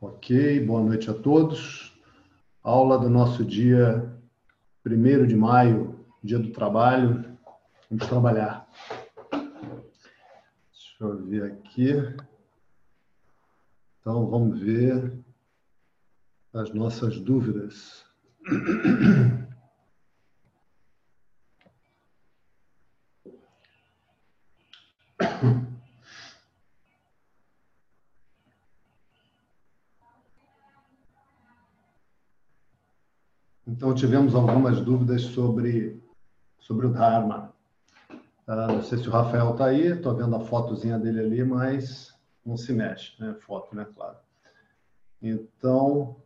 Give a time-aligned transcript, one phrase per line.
[0.00, 1.92] Ok, boa noite a todos.
[2.62, 4.16] Aula do nosso dia
[4.86, 7.36] 1 de maio, dia do trabalho.
[7.90, 8.68] Vamos trabalhar.
[10.70, 11.94] Deixa eu ver aqui.
[13.98, 15.18] Então, vamos ver
[16.54, 18.06] as nossas dúvidas.
[33.78, 36.02] Então, tivemos algumas dúvidas sobre,
[36.58, 37.54] sobre o Dharma.
[38.44, 42.12] Uh, não sei se o Rafael está aí, estou vendo a fotozinha dele ali, mas
[42.44, 43.36] não se mexe, né?
[43.38, 43.86] Foto, né?
[43.94, 44.16] Claro.
[45.22, 46.16] Então,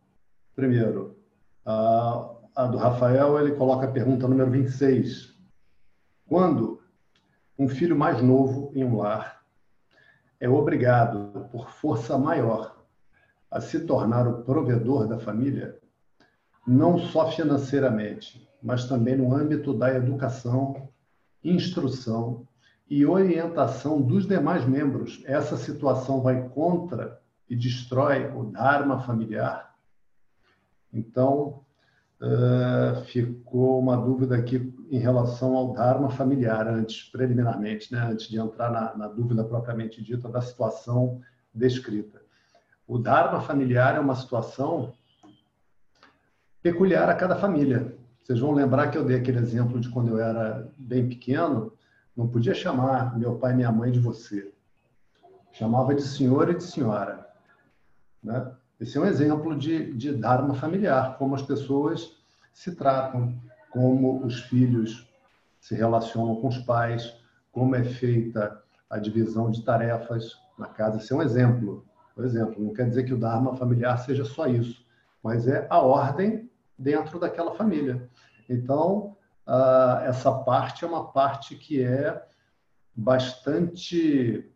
[0.55, 1.15] primeiro,
[1.63, 5.37] a, a do Rafael, ele coloca a pergunta número 26.
[6.27, 6.81] Quando
[7.55, 9.43] um filho mais novo em um lar
[10.39, 12.83] é obrigado, por força maior,
[13.51, 15.82] a se tornar o provedor da família,
[16.65, 20.89] não só financeiramente, mas também no âmbito da educação,
[21.43, 22.47] instrução
[22.89, 25.21] e orientação dos demais membros.
[25.25, 29.75] Essa situação vai contra e destrói o Dharma familiar.
[30.91, 31.63] Então,
[32.21, 37.99] uh, ficou uma dúvida aqui em relação ao Dharma familiar, antes, preliminarmente, né?
[37.99, 41.19] antes de entrar na, na dúvida propriamente dita da situação
[41.53, 42.21] descrita.
[42.87, 44.93] O Dharma familiar é uma situação
[46.63, 47.93] peculiar a cada família.
[48.23, 51.73] Vocês vão lembrar que eu dei aquele exemplo de quando eu era bem pequeno,
[52.15, 54.49] não podia chamar meu pai e minha mãe de você.
[55.51, 57.27] Chamava de senhor e de senhora.
[58.23, 58.49] Né?
[58.79, 62.15] Esse é um exemplo de, de dharma familiar, como as pessoas
[62.53, 63.35] se tratam,
[63.69, 65.09] como os filhos
[65.59, 67.13] se relacionam com os pais,
[67.51, 70.97] como é feita a divisão de tarefas na casa.
[70.97, 71.85] Esse é um exemplo.
[72.17, 72.63] Um exemplo.
[72.63, 74.85] Não quer dizer que o dharma familiar seja só isso,
[75.21, 76.49] mas é a ordem
[76.83, 78.09] dentro daquela família.
[78.49, 79.15] Então,
[79.47, 82.21] uh, essa parte é uma parte que é
[82.95, 84.51] bastante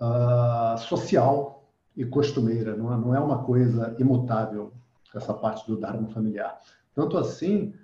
[0.00, 4.72] uh, social e costumeira, não é, não é uma coisa imutável,
[5.14, 6.58] essa parte do Dharma familiar.
[6.94, 7.74] Tanto assim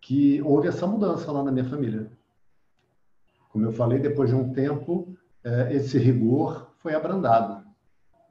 [0.00, 2.10] que houve essa mudança lá na minha família.
[3.50, 5.14] Como eu falei, depois de um tempo,
[5.44, 7.62] eh, esse rigor foi abrandado.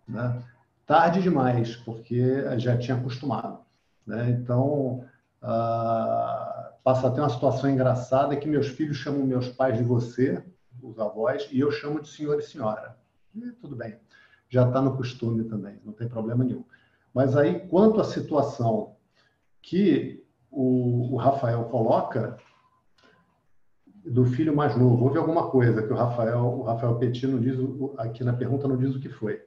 [0.08, 0.42] Né?
[0.88, 3.59] Tarde demais, porque já tinha acostumado.
[4.10, 4.32] Né?
[4.32, 5.06] Então,
[5.40, 10.44] ah, passa até uma situação engraçada que meus filhos chamam meus pais de você,
[10.82, 12.98] os avós, e eu chamo de senhor e senhora.
[13.36, 14.00] E tudo bem,
[14.50, 16.66] já está no costume também, não tem problema nenhum.
[17.14, 18.96] Mas aí, quanto à situação
[19.62, 22.36] que o, o Rafael coloca,
[24.04, 27.60] do filho mais novo, houve alguma coisa que o Rafael, o Rafael Petit não diz,
[28.00, 29.40] aqui na pergunta não diz o que foi.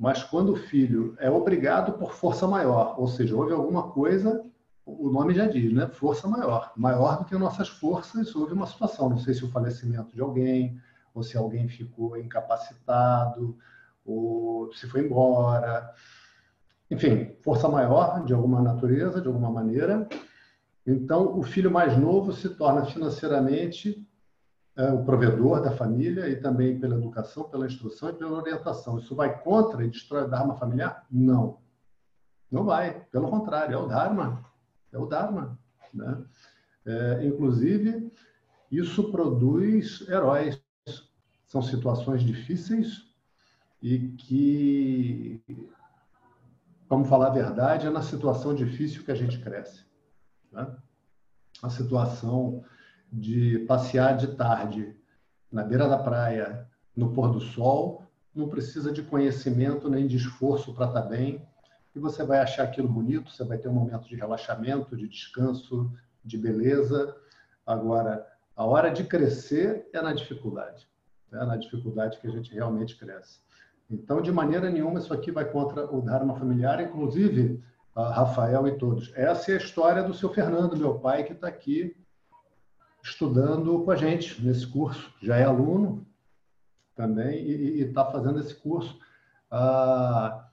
[0.00, 4.42] Mas quando o filho é obrigado por força maior, ou seja, houve alguma coisa,
[4.86, 5.86] o nome já diz, né?
[5.88, 6.72] Força maior.
[6.74, 9.10] Maior do que nossas forças, houve uma situação.
[9.10, 10.80] Não sei se o falecimento de alguém,
[11.12, 13.58] ou se alguém ficou incapacitado,
[14.02, 15.92] ou se foi embora.
[16.90, 20.08] Enfim, força maior de alguma natureza, de alguma maneira.
[20.86, 24.08] Então, o filho mais novo se torna financeiramente
[24.76, 28.98] o provedor da família e também pela educação, pela instrução e pela orientação.
[28.98, 31.04] Isso vai contra e destrói o Dharma familiar?
[31.10, 31.58] Não.
[32.50, 33.00] Não vai.
[33.12, 34.44] Pelo contrário, é o Dharma.
[34.92, 35.58] É o Dharma.
[35.92, 36.24] Né?
[36.86, 38.12] É, inclusive,
[38.70, 40.62] isso produz heróis.
[41.46, 43.10] São situações difíceis
[43.82, 45.42] e que,
[46.88, 49.84] vamos falar a verdade, é na situação difícil que a gente cresce.
[50.52, 50.76] Né?
[51.62, 52.64] A situação
[53.12, 54.96] de passear de tarde
[55.50, 56.66] na beira da praia,
[56.96, 58.04] no pôr do sol,
[58.34, 61.44] não precisa de conhecimento nem de esforço para estar tá bem,
[61.94, 65.90] e você vai achar aquilo bonito, você vai ter um momento de relaxamento, de descanso,
[66.24, 67.16] de beleza.
[67.66, 70.86] Agora, a hora de crescer é na dificuldade,
[71.32, 73.40] é na dificuldade que a gente realmente cresce.
[73.90, 77.60] Então, de maneira nenhuma, isso aqui vai contra o Dharma familiar, inclusive,
[77.96, 79.12] Rafael e todos.
[79.16, 81.96] Essa é a história do seu Fernando, meu pai, que está aqui
[83.02, 85.12] estudando com a gente nesse curso.
[85.22, 86.06] Já é aluno
[86.94, 88.98] também e está fazendo esse curso.
[89.50, 90.44] a,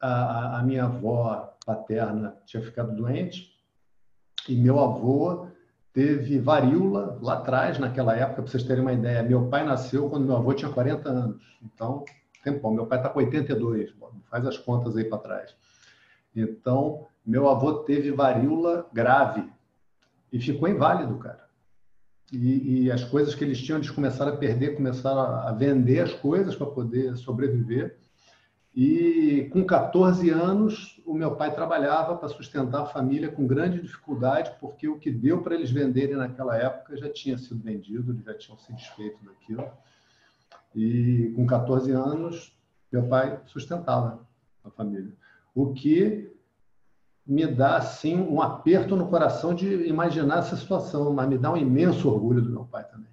[0.00, 3.56] a, minha avó paterna tinha ficado doente
[4.48, 5.48] e meu avô
[5.92, 9.22] teve varíola lá atrás, naquela época, para vocês terem uma ideia.
[9.22, 11.58] Meu pai nasceu quando meu avô tinha 40 anos.
[11.62, 12.04] Então,
[12.44, 12.72] tempão.
[12.72, 13.92] Meu pai está com 82.
[14.30, 15.56] Faz as contas aí para trás.
[16.34, 19.50] Então, meu avô teve varíola grave
[20.32, 21.48] e ficou inválido, cara.
[22.32, 26.12] E, e, as coisas que eles tinham, eles começaram a perder, começaram a vender as
[26.12, 27.96] coisas para poder sobreviver.
[28.74, 34.52] E com 14 anos, o meu pai trabalhava para sustentar a família com grande dificuldade,
[34.60, 38.34] porque o que deu para eles venderem naquela época já tinha sido vendido, eles já
[38.34, 39.66] tinham se desfeito daquilo.
[40.74, 42.54] E com 14 anos,
[42.92, 44.20] meu pai sustentava
[44.62, 45.12] a família.
[45.54, 46.30] O que
[47.28, 51.58] me dá assim um aperto no coração de imaginar essa situação, mas me dá um
[51.58, 53.12] imenso orgulho do meu pai também.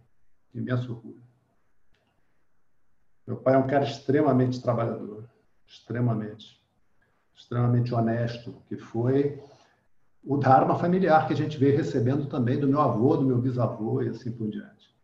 [0.53, 1.21] Imenso orgulho.
[3.27, 5.25] Meu pai é um cara extremamente trabalhador,
[5.67, 6.63] extremamente,
[7.35, 9.44] extremamente honesto, que foi
[10.23, 14.01] o dharma familiar que a gente veio recebendo também do meu avô, do meu bisavô
[14.01, 14.95] e assim por diante.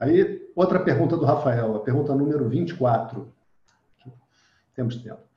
[0.00, 3.30] Aí, outra pergunta do Rafael, a pergunta número 24.
[4.74, 5.33] Temos tempo.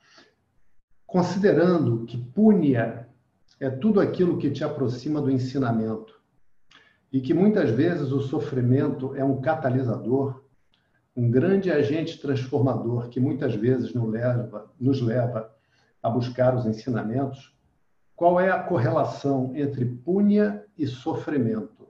[1.08, 3.08] Considerando que punha
[3.62, 6.22] é tudo aquilo que te aproxima do ensinamento
[7.12, 10.44] e que muitas vezes o sofrimento é um catalisador,
[11.16, 15.50] um grande agente transformador que muitas vezes nos leva, nos leva
[16.04, 17.58] a buscar os ensinamentos,
[18.14, 21.88] qual é a correlação entre punha e sofrimento?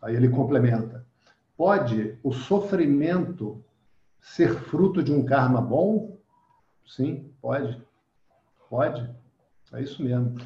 [0.00, 1.06] Aí ele complementa.
[1.58, 3.62] Pode o sofrimento
[4.18, 6.18] ser fruto de um karma bom?
[6.86, 7.85] Sim, pode.
[8.68, 9.08] Pode.
[9.72, 10.36] É isso mesmo.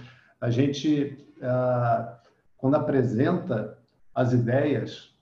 [0.41, 2.19] A gente, ah,
[2.57, 3.79] quando apresenta
[4.15, 5.15] as ideias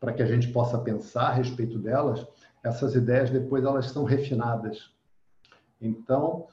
[0.00, 2.26] para que a gente possa pensar a respeito delas,
[2.62, 4.92] essas ideias depois elas são refinadas.
[5.80, 6.48] Então,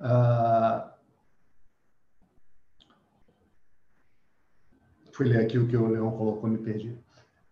[0.00, 0.92] ah,
[5.12, 6.96] fui ler aqui o que o Leão colocou, me perdi.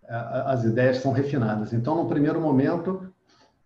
[0.07, 1.73] As ideias são refinadas.
[1.73, 3.14] Então, no primeiro momento,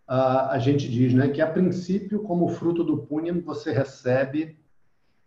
[0.09, 4.59] a gente diz né, que, a princípio, como fruto do punham, você recebe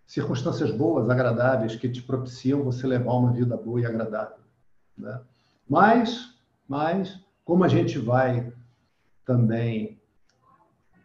[0.07, 4.39] circunstâncias boas, agradáveis, que te propiciam você levar uma vida boa e agradável.
[4.97, 5.21] Né?
[5.69, 6.35] Mas,
[6.67, 8.51] mas, como a gente vai
[9.23, 10.01] também,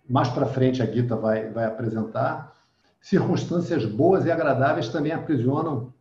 [0.09, 2.57] mais para frente a Gita vai, vai apresentar,
[2.99, 5.93] circunstâncias boas e agradáveis também aprisionam.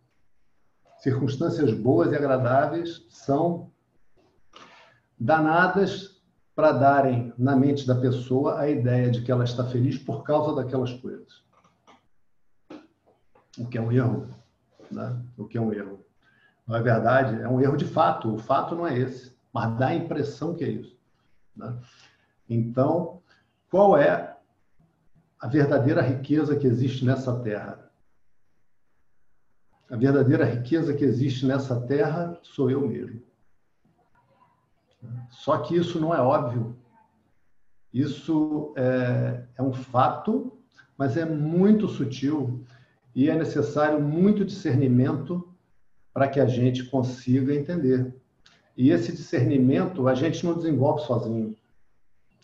[0.99, 3.69] Circunstâncias boas e agradáveis são
[5.19, 6.14] danadas
[6.55, 10.55] para darem na mente da pessoa a ideia de que ela está feliz por causa
[10.55, 11.43] daquelas coisas.
[13.57, 14.29] O que é um erro,
[14.89, 15.21] né?
[15.37, 16.05] O que é um erro.
[16.65, 18.33] Não é verdade, é um erro de fato.
[18.33, 20.97] O fato não é esse, mas dá a impressão que é isso.
[21.55, 21.77] Né?
[22.49, 23.21] Então,
[23.69, 24.37] qual é
[25.39, 27.91] a verdadeira riqueza que existe nessa terra?
[29.89, 33.21] A verdadeira riqueza que existe nessa terra sou eu mesmo.
[35.29, 36.75] Só que isso não é óbvio.
[37.93, 40.57] Isso é, é um fato,
[40.97, 42.63] mas é muito sutil
[43.13, 45.47] e é necessário muito discernimento
[46.13, 48.13] para que a gente consiga entender.
[48.75, 51.55] E esse discernimento a gente não desenvolve sozinho.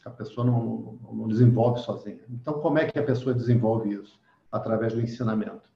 [0.06, 2.20] A pessoa não, não, desenvolve sozinha.
[2.30, 4.20] Então, como é que a pessoa desenvolve isso?
[4.52, 5.70] Através do ensinamento.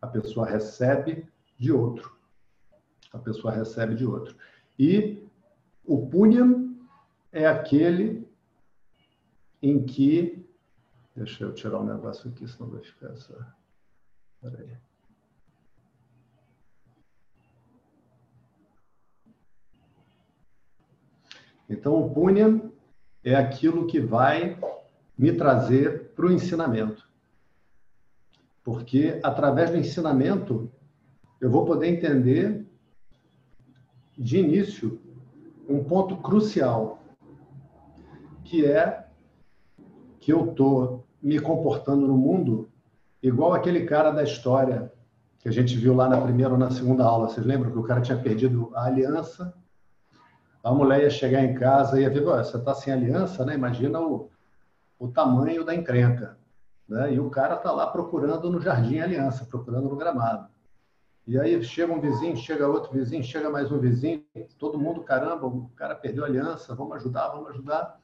[0.00, 1.26] A pessoa recebe
[1.56, 2.16] de outro.
[3.12, 4.36] A pessoa recebe de outro.
[4.78, 5.24] E
[5.84, 6.76] o punyam
[7.30, 8.28] é aquele
[9.60, 10.46] em que.
[11.14, 13.54] Deixa eu tirar um negócio aqui, senão vai ficar essa.
[14.40, 14.76] Peraí.
[21.68, 22.72] Então, o punyam
[23.24, 24.58] é aquilo que vai
[25.16, 27.08] me trazer para o ensinamento.
[28.64, 30.70] Porque através do ensinamento
[31.40, 32.66] eu vou poder entender
[34.16, 35.00] de início
[35.72, 36.98] um ponto crucial,
[38.44, 39.06] que é
[40.20, 42.68] que eu estou me comportando no mundo
[43.22, 44.92] igual aquele cara da história
[45.38, 47.28] que a gente viu lá na primeira ou na segunda aula.
[47.28, 49.54] Vocês lembram que o cara tinha perdido a aliança?
[50.62, 53.54] A mulher ia chegar em casa e ia ver, você está sem aliança, né?
[53.54, 54.30] Imagina o,
[54.98, 56.38] o tamanho da encrenca.
[56.88, 57.14] Né?
[57.14, 60.51] E o cara está lá procurando no jardim aliança, procurando no gramado.
[61.26, 64.24] E aí chega um vizinho, chega outro vizinho, chega mais um vizinho,
[64.58, 68.00] todo mundo, caramba, o cara perdeu a aliança, vamos ajudar, vamos ajudar.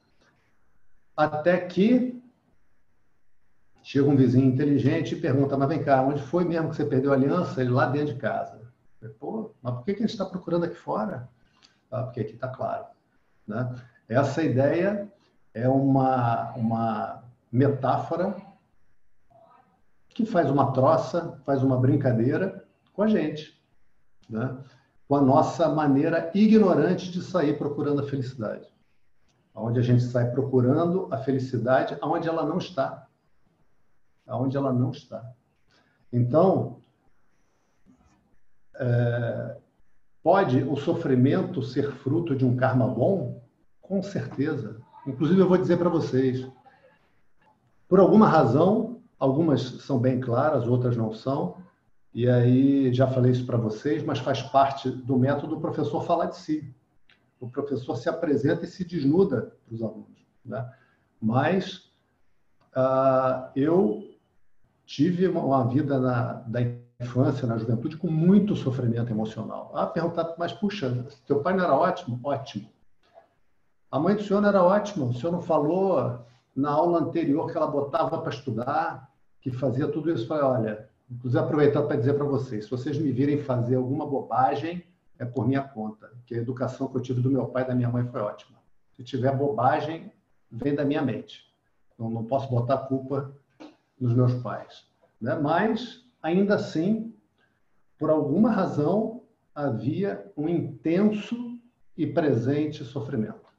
[1.15, 2.21] Até que
[3.83, 7.11] chega um vizinho inteligente e pergunta, mas vem cá, onde foi mesmo que você perdeu
[7.11, 7.59] a aliança?
[7.59, 8.61] Ele lá dentro de casa.
[9.19, 11.29] Pô, mas por que, que a gente está procurando aqui fora?
[11.91, 12.85] Ah, porque aqui está claro.
[13.45, 13.75] Né?
[14.07, 15.11] Essa ideia
[15.53, 18.35] é uma, uma metáfora
[20.09, 22.65] que faz uma troça, faz uma brincadeira
[22.99, 23.57] com a gente,
[24.29, 24.57] né?
[25.07, 28.67] com a nossa maneira ignorante de sair procurando a felicidade.
[29.55, 33.07] Onde a gente sai procurando a felicidade aonde ela não está.
[34.27, 35.31] Aonde ela não está.
[36.11, 36.81] Então,
[38.75, 39.55] é,
[40.21, 43.41] pode o sofrimento ser fruto de um karma bom?
[43.81, 44.81] Com certeza.
[45.07, 46.45] Inclusive, eu vou dizer para vocês,
[47.87, 51.68] por alguma razão, algumas são bem claras, outras não são,
[52.19, 56.25] e aí já falei isso para vocês, mas faz parte do método do professor falar
[56.25, 56.75] de si.
[57.39, 60.27] O professor se apresenta e se desnuda para os alunos.
[60.43, 60.69] Né?
[61.21, 61.89] Mas
[62.75, 64.03] uh, eu
[64.85, 66.59] tive uma vida na, da
[66.99, 69.71] infância, na juventude, com muito sofrimento emocional.
[69.73, 72.19] Ah, perguntar, mas puxa, teu pai não era ótimo?
[72.21, 72.67] Ótimo.
[73.89, 76.19] A mãe do senhor era ótima, o senhor não falou
[76.53, 79.09] na aula anterior que ela botava para estudar,
[79.39, 80.27] que fazia tudo isso.
[80.27, 84.85] Falei, olha, inclusive aproveitar para dizer para vocês, se vocês me virem fazer alguma bobagem,
[85.17, 87.75] é por minha conta, que a educação que eu tive do meu pai e da
[87.75, 88.57] minha mãe foi ótima.
[88.93, 90.11] Se tiver bobagem,
[90.51, 91.53] vem da minha mente.
[91.97, 93.33] Não, não posso botar a culpa
[93.99, 94.87] nos meus pais.
[95.19, 95.35] Né?
[95.35, 97.13] Mas, ainda assim,
[97.97, 99.23] por alguma razão,
[99.53, 101.59] havia um intenso
[101.97, 103.49] e presente sofrimento.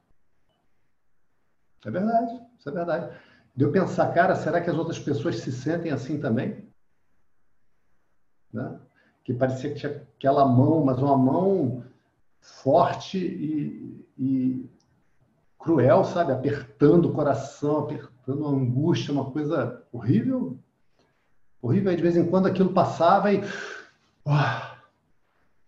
[1.85, 3.15] É verdade, isso é verdade.
[3.55, 6.70] De eu pensar, cara, será que as outras pessoas se sentem assim também?
[8.53, 8.77] Né?
[9.23, 11.83] Que parecia que tinha aquela mão, mas uma mão
[12.39, 14.69] forte e, e
[15.59, 16.31] cruel, sabe?
[16.31, 20.57] Apertando o coração, apertando a angústia, uma coisa horrível.
[21.61, 21.91] Horrível.
[21.91, 23.41] Aí, de vez em quando aquilo passava e.
[24.25, 24.31] Oh,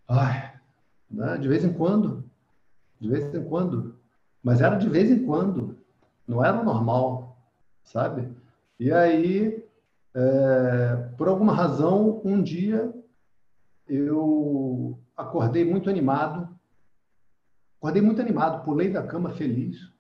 [0.07, 0.53] ai,
[1.09, 1.37] né?
[1.37, 2.23] De vez em quando.
[2.99, 3.95] De vez em quando.
[4.43, 5.77] Mas era de vez em quando.
[6.27, 7.37] Não era normal,
[7.83, 8.27] sabe?
[8.79, 9.62] E aí,
[10.15, 12.93] é, por alguma razão, um dia
[13.87, 16.53] eu acordei muito animado
[17.83, 19.91] Acordei muito animado, pulei da cama feliz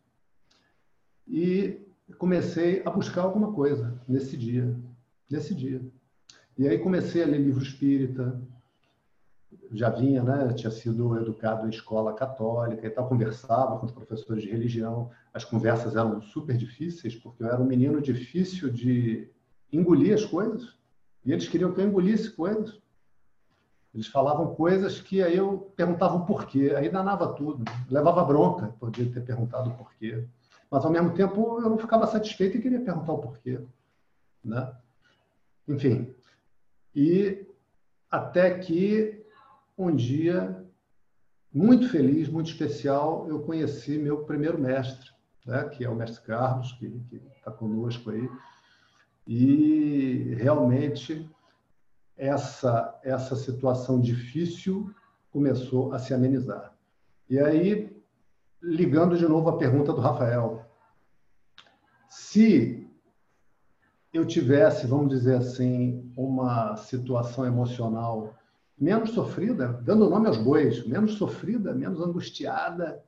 [1.27, 1.81] e
[2.17, 4.73] comecei a buscar alguma coisa nesse dia,
[5.29, 5.81] nesse dia.
[6.57, 8.39] E aí comecei a ler livro espírita,
[9.73, 14.43] já vinha, né, tinha sido educado em escola católica e tal, conversava com os professores
[14.43, 15.11] de religião.
[15.33, 19.29] As conversas eram super difíceis, porque eu era um menino difícil de
[19.77, 20.75] engolir as coisas,
[21.25, 22.81] e eles queriam que eu engolisse coisas.
[23.93, 29.11] Eles falavam coisas que aí eu perguntava o porquê, aí danava tudo, levava bronca, podia
[29.11, 30.25] ter perguntado o porquê.
[30.69, 33.61] Mas ao mesmo tempo eu não ficava satisfeito e queria perguntar o porquê,
[34.43, 34.75] né?
[35.67, 36.13] Enfim.
[36.95, 37.45] E
[38.09, 39.23] até que
[39.77, 40.63] um dia
[41.53, 45.11] muito feliz, muito especial, eu conheci meu primeiro mestre,
[45.45, 46.85] né, que é o mestre Carlos, que
[47.37, 48.27] está conosco aí.
[49.25, 51.29] E realmente
[52.17, 54.93] essa, essa situação difícil
[55.31, 56.73] começou a se amenizar.
[57.29, 57.95] E aí,
[58.61, 60.65] ligando de novo à pergunta do Rafael,
[62.09, 62.87] se
[64.13, 68.35] eu tivesse, vamos dizer assim, uma situação emocional
[68.77, 73.03] menos sofrida, dando nome aos bois, menos sofrida, menos angustiada,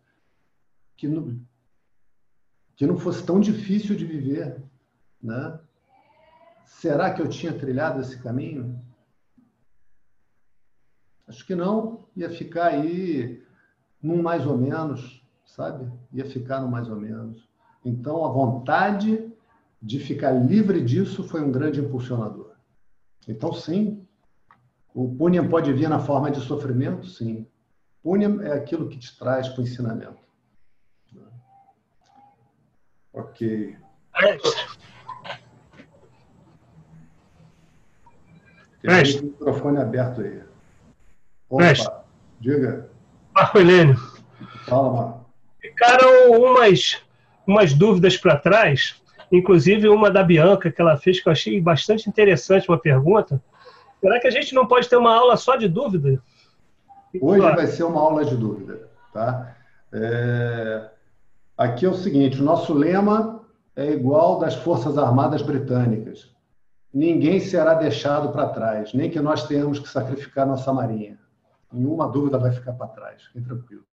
[0.95, 1.39] que não,
[2.75, 4.63] que não fosse tão difícil de viver,
[5.21, 5.59] né?
[6.65, 8.81] Será que eu tinha trilhado esse caminho?
[11.27, 13.43] Acho que não, ia ficar aí
[14.01, 15.91] num mais ou menos, sabe?
[16.13, 17.47] Ia ficar no mais ou menos.
[17.83, 19.31] Então, a vontade
[19.81, 22.53] de ficar livre disso foi um grande impulsionador.
[23.27, 24.05] Então, sim,
[24.93, 27.47] o Punyam pode vir na forma de sofrimento, sim.
[28.01, 30.23] Punyam é aquilo que te traz para o ensinamento.
[33.13, 33.77] Ok.
[38.85, 40.39] Tem o microfone aberto aí.
[41.49, 41.93] Opa, Mestre.
[42.39, 42.89] diga.
[43.33, 43.95] Marco Helênio.
[44.65, 45.25] Fala, Marco.
[45.59, 47.01] Ficaram umas,
[47.45, 49.01] umas dúvidas para trás,
[49.31, 53.41] inclusive uma da Bianca que ela fez, que eu achei bastante interessante, uma pergunta.
[53.99, 56.21] Será que a gente não pode ter uma aula só de dúvida?
[57.19, 59.55] Hoje vai ser uma aula de dúvida, tá?
[59.91, 60.89] É...
[61.57, 63.41] Aqui é o seguinte, o nosso lema
[63.75, 66.34] é igual das Forças Armadas Britânicas.
[66.95, 71.19] Ninguém será deixado para trás, nem que nós tenhamos que sacrificar nossa marinha
[71.75, 73.85] nenhuma dúvida vai ficar para trás, fiquem tranquilos.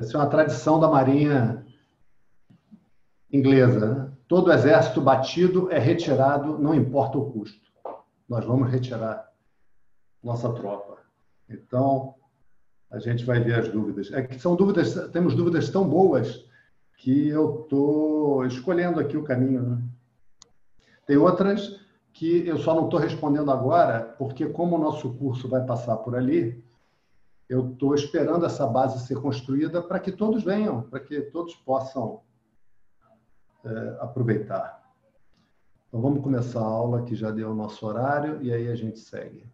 [0.00, 1.64] Isso é uma tradição da Marinha
[3.30, 3.94] inglesa.
[3.94, 4.12] Né?
[4.26, 7.70] Todo exército batido é retirado, não importa o custo.
[8.26, 9.30] Nós vamos retirar
[10.22, 10.96] nossa tropa.
[11.50, 12.14] Então,
[12.90, 14.10] a gente vai ver as dúvidas.
[14.10, 16.48] É que são dúvidas, temos dúvidas tão boas
[16.96, 19.62] que eu estou escolhendo aqui o caminho.
[19.62, 19.82] Né?
[21.06, 21.80] Tem outras
[22.12, 26.14] que eu só não estou respondendo agora, porque como o nosso curso vai passar por
[26.14, 26.64] ali,
[27.48, 32.20] eu estou esperando essa base ser construída para que todos venham, para que todos possam
[33.64, 34.82] é, aproveitar.
[35.88, 38.98] Então vamos começar a aula, que já deu o nosso horário, e aí a gente
[38.98, 39.46] segue.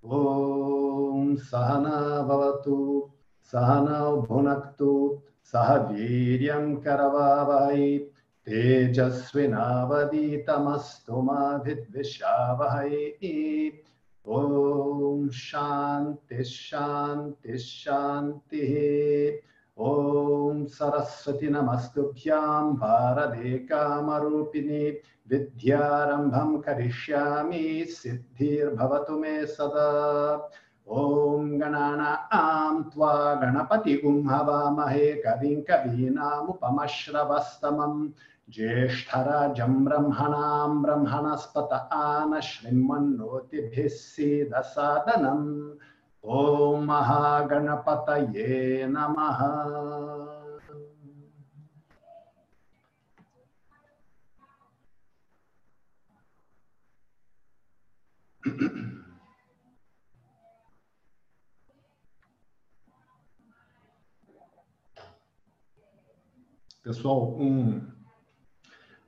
[0.04, 1.96] ॐ सहना
[2.28, 2.76] भवतु
[3.52, 4.92] सहनौ भुनक्तु
[5.52, 7.98] सह वीर्यं करवावहै
[8.48, 13.70] तेजस्विनावदीतमस्तु मा विद्विषावहै
[14.28, 25.00] ॐ शान्तिः शान्तिः शान्तिः। ॐ सरस्वती नमस्तुभ्यां भारते कामरूपिणि
[25.30, 30.50] विद्यारम्भं करिष्यामि, सिद्धिर्भवतु मे सदा।
[30.87, 37.99] ॐ गणानां त्वा गणपतिगुं हवामहे कविं कवीनामुपमश्रवस्तमम्
[38.55, 45.47] ज्येष्ठराजं ब्रह्मणां ब्रह्मणस्पत आन शृण्वन्नोतिभिः सीदसादनम्
[46.23, 49.39] ॐ महागणपतये नमः
[66.88, 67.82] Pessoal, um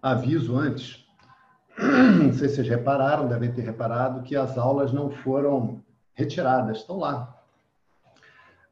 [0.03, 1.03] aviso antes.
[1.79, 5.83] Não sei se vocês repararam, devem ter reparado que as aulas não foram
[6.13, 7.43] retiradas, estão lá.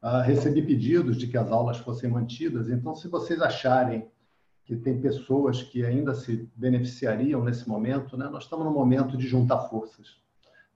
[0.03, 4.07] Uh, recebi pedidos de que as aulas fossem mantidas, então, se vocês acharem
[4.63, 8.29] que tem pessoas que ainda se beneficiariam nesse momento, né?
[8.29, 10.21] nós estamos no momento de juntar forças,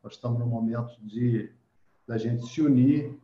[0.03, 1.51] nós estamos no momento de
[2.07, 3.15] da gente se unir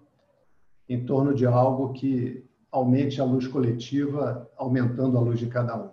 [0.87, 5.89] em torno de algo que aumente a luz coletiva, aumentando a luz de cada um.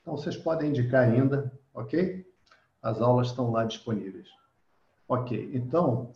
[0.00, 2.26] Então, vocês podem indicar ainda, ok?
[2.82, 4.28] As aulas estão lá disponíveis.
[5.08, 6.10] Ok, então,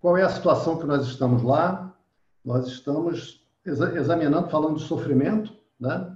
[0.00, 1.96] qual é a situação que nós estamos lá?
[2.44, 6.14] Nós estamos examinando, falando de sofrimento, né?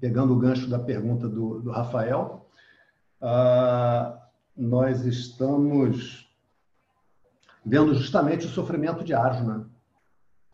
[0.00, 2.48] pegando o gancho da pergunta do, do Rafael.
[3.20, 4.16] Uh,
[4.56, 6.30] nós estamos
[7.64, 9.68] vendo justamente o sofrimento de Arjuna.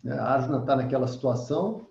[0.02, 0.18] Né?
[0.18, 1.86] Arjuna está naquela situação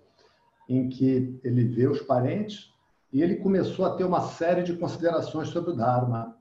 [0.68, 2.72] em que ele vê os parentes
[3.12, 6.36] e ele começou a ter uma série de considerações sobre o Dharma.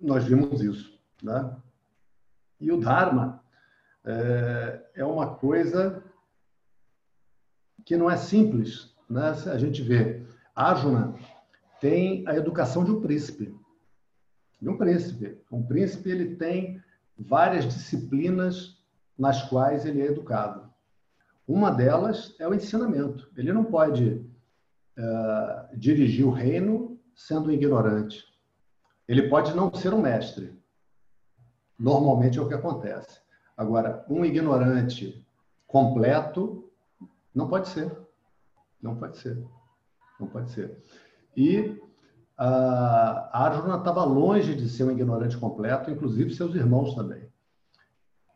[0.00, 0.98] Nós vimos isso.
[1.22, 1.54] Né?
[2.60, 3.42] E o Dharma
[4.04, 6.02] é, é uma coisa
[7.84, 8.94] que não é simples.
[9.08, 9.34] Né?
[9.52, 10.24] A gente vê,
[10.54, 11.14] Arjuna
[11.80, 13.54] tem a educação de um príncipe.
[14.60, 15.38] De um príncipe.
[15.50, 16.80] Um príncipe ele tem
[17.18, 18.80] várias disciplinas
[19.18, 20.71] nas quais ele é educado.
[21.52, 23.30] Uma delas é o ensinamento.
[23.36, 24.24] Ele não pode
[24.98, 28.24] uh, dirigir o reino sendo ignorante.
[29.06, 30.58] Ele pode não ser um mestre,
[31.78, 33.20] Normalmente é o que acontece.
[33.56, 35.26] Agora, um ignorante
[35.66, 36.70] completo
[37.34, 37.90] não pode ser.
[38.80, 39.44] Não pode ser.
[40.20, 40.78] Não pode ser.
[41.36, 41.76] E
[42.38, 47.21] a Arjuna estava longe de ser um ignorante completo, inclusive seus irmãos também.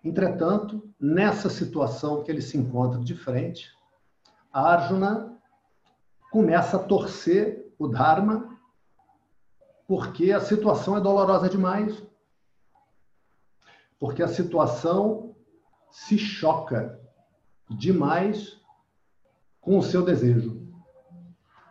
[0.07, 3.73] Entretanto, nessa situação que ele se encontra de frente,
[4.53, 5.37] Arjuna
[6.31, 8.57] começa a torcer o Dharma
[9.88, 12.01] porque a situação é dolorosa demais
[13.99, 15.35] porque a situação
[15.90, 17.01] se choca
[17.69, 18.61] demais
[19.61, 20.71] com o seu desejo.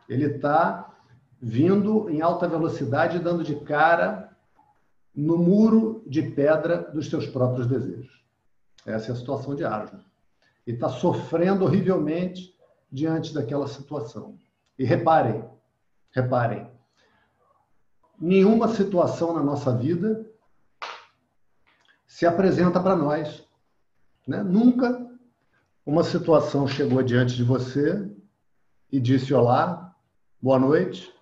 [0.09, 0.93] Ele está
[1.41, 4.35] vindo em alta velocidade, dando de cara
[5.15, 8.24] no muro de pedra dos seus próprios desejos.
[8.85, 10.05] Essa é a situação de Arjuna.
[10.67, 12.55] E está sofrendo horrivelmente
[12.91, 14.37] diante daquela situação.
[14.77, 15.43] E reparem,
[16.11, 16.69] reparem,
[18.19, 20.29] nenhuma situação na nossa vida
[22.05, 23.43] se apresenta para nós.
[24.27, 24.43] Né?
[24.43, 25.05] Nunca
[25.85, 28.09] uma situação chegou diante de você
[28.91, 29.95] e disse: Olá,
[30.41, 31.13] boa noite,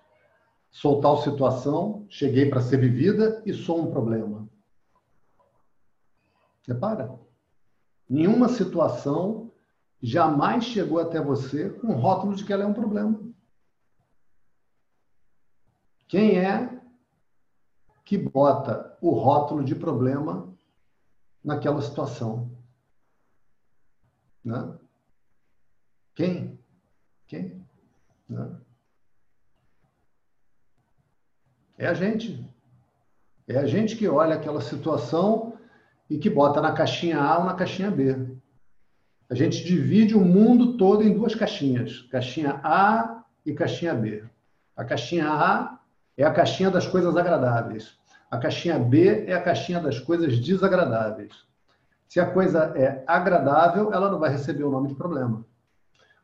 [0.69, 4.47] sou tal situação, cheguei para ser vivida e sou um problema.
[6.65, 7.19] Repara,
[8.13, 9.51] nenhuma situação
[10.01, 13.19] jamais chegou até você com o rótulo de que ela é um problema.
[16.07, 16.79] Quem é
[18.05, 20.53] que bota o rótulo de problema
[21.43, 22.51] naquela situação.
[24.43, 24.77] Né?
[26.13, 26.59] Quem?
[27.25, 27.65] Quem?
[28.29, 28.61] Né?
[31.77, 32.47] É a gente.
[33.47, 35.52] É a gente que olha aquela situação
[36.13, 38.15] e que bota na caixinha A ou na caixinha B.
[39.27, 44.23] A gente divide o mundo todo em duas caixinhas, caixinha A e caixinha B.
[44.77, 45.79] A caixinha A
[46.15, 47.97] é a caixinha das coisas agradáveis.
[48.29, 51.33] A caixinha B é a caixinha das coisas desagradáveis.
[52.07, 55.43] Se a coisa é agradável, ela não vai receber o nome de problema.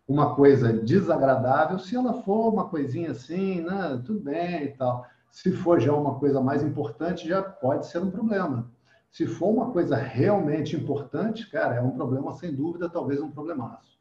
[0.08, 5.04] Uma coisa desagradável, se ela for uma coisinha assim, né, tudo bem e tal.
[5.32, 8.70] Se for já uma coisa mais importante, já pode ser um problema.
[9.12, 14.00] Se for uma coisa realmente importante, cara, é um problema sem dúvida, talvez um problemaço.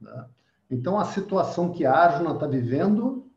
[0.00, 0.28] Né?
[0.70, 3.30] Então, a situação que a Arjuna está vivendo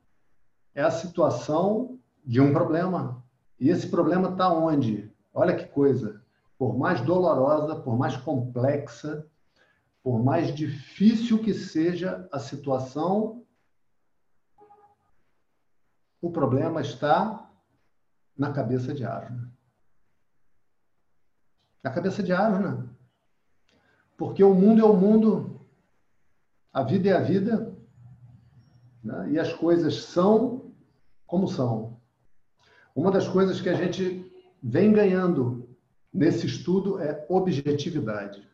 [0.73, 3.23] é a situação de um problema.
[3.59, 5.11] E esse problema está onde?
[5.33, 6.21] Olha que coisa.
[6.57, 9.25] Por mais dolorosa, por mais complexa,
[10.01, 13.45] por mais difícil que seja a situação,
[16.21, 17.49] o problema está
[18.37, 19.56] na cabeça de Arjuna.
[21.83, 22.89] Na cabeça de Arjuna.
[24.17, 25.61] Porque o mundo é o mundo,
[26.73, 27.75] a vida é a vida,
[29.03, 29.31] né?
[29.31, 30.71] e as coisas são
[31.25, 31.99] como são.
[32.95, 35.69] Uma das coisas que a gente vem ganhando
[36.11, 38.47] nesse estudo é objetividade.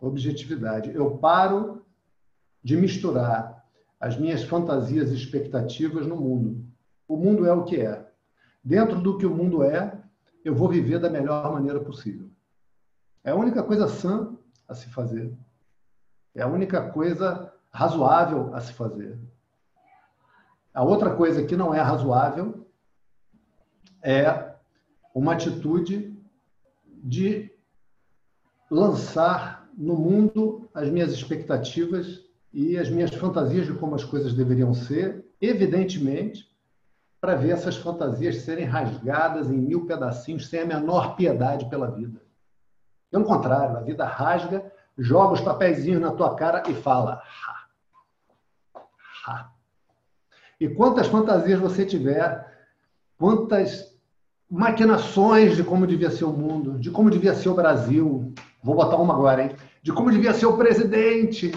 [0.00, 0.94] Objetividade.
[0.94, 1.84] Eu paro
[2.62, 3.64] de misturar
[3.98, 6.64] as minhas fantasias e expectativas no mundo.
[7.08, 8.06] O mundo é o que é.
[8.62, 10.00] Dentro do que o mundo é,
[10.46, 12.30] eu vou viver da melhor maneira possível.
[13.24, 14.32] É a única coisa sã
[14.68, 15.36] a se fazer.
[16.36, 19.18] É a única coisa razoável a se fazer.
[20.72, 22.64] A outra coisa que não é razoável
[24.00, 24.54] é
[25.12, 26.16] uma atitude
[26.86, 27.50] de
[28.70, 34.72] lançar no mundo as minhas expectativas e as minhas fantasias de como as coisas deveriam
[34.72, 36.55] ser, evidentemente,
[37.20, 42.20] para ver essas fantasias serem rasgadas em mil pedacinhos sem a menor piedade pela vida.
[43.10, 48.80] Pelo contrário, a vida rasga, joga os papeizinhos na tua cara e fala: ha,
[49.26, 49.50] ha.
[50.60, 52.46] E quantas fantasias você tiver,
[53.18, 53.96] quantas
[54.50, 58.32] maquinações de como devia ser o mundo, de como devia ser o Brasil.
[58.62, 59.56] Vou botar uma agora, hein?
[59.82, 61.52] De como devia ser o presidente.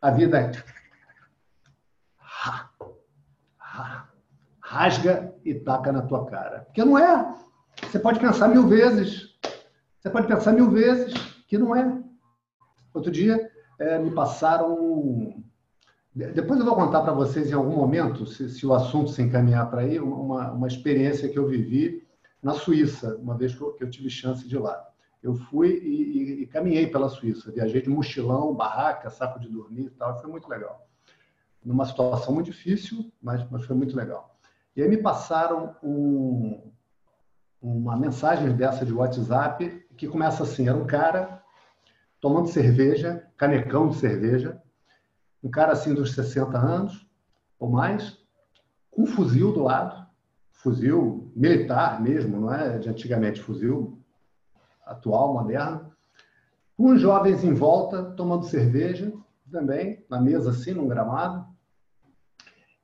[0.00, 0.52] A vida é.
[4.74, 6.62] Rasga e taca na tua cara.
[6.62, 7.32] Porque não é.
[7.80, 9.38] Você pode pensar mil vezes.
[10.00, 11.14] Você pode pensar mil vezes
[11.46, 12.02] que não é.
[12.92, 15.32] Outro dia é, me passaram.
[16.12, 19.70] Depois eu vou contar para vocês em algum momento, se, se, o assunto se encaminhar
[19.70, 22.04] para aí, uma, uma experiência que eu vivi
[22.42, 24.84] na Suíça, uma vez que eu, que eu tive chance de ir lá.
[25.22, 29.86] Eu fui e, e, e, caminhei pela Suíça, viajei de mochilão, barraca, saco de dormir
[29.86, 30.88] e tal, foi muito legal.
[31.64, 34.33] Numa situação muito difícil, mas, mas foi muito legal.
[34.76, 36.72] E aí me passaram um,
[37.62, 41.42] uma mensagem dessa de WhatsApp que começa assim: era um cara
[42.20, 44.60] tomando cerveja, canecão de cerveja,
[45.42, 47.06] um cara assim dos 60 anos
[47.58, 48.18] ou mais,
[48.90, 50.06] com um fuzil do lado,
[50.52, 54.02] fuzil militar mesmo, não é de antigamente, fuzil
[54.84, 55.92] atual, moderno,
[56.76, 59.12] com jovens em volta, tomando cerveja
[59.50, 61.46] também, na mesa assim, num gramado,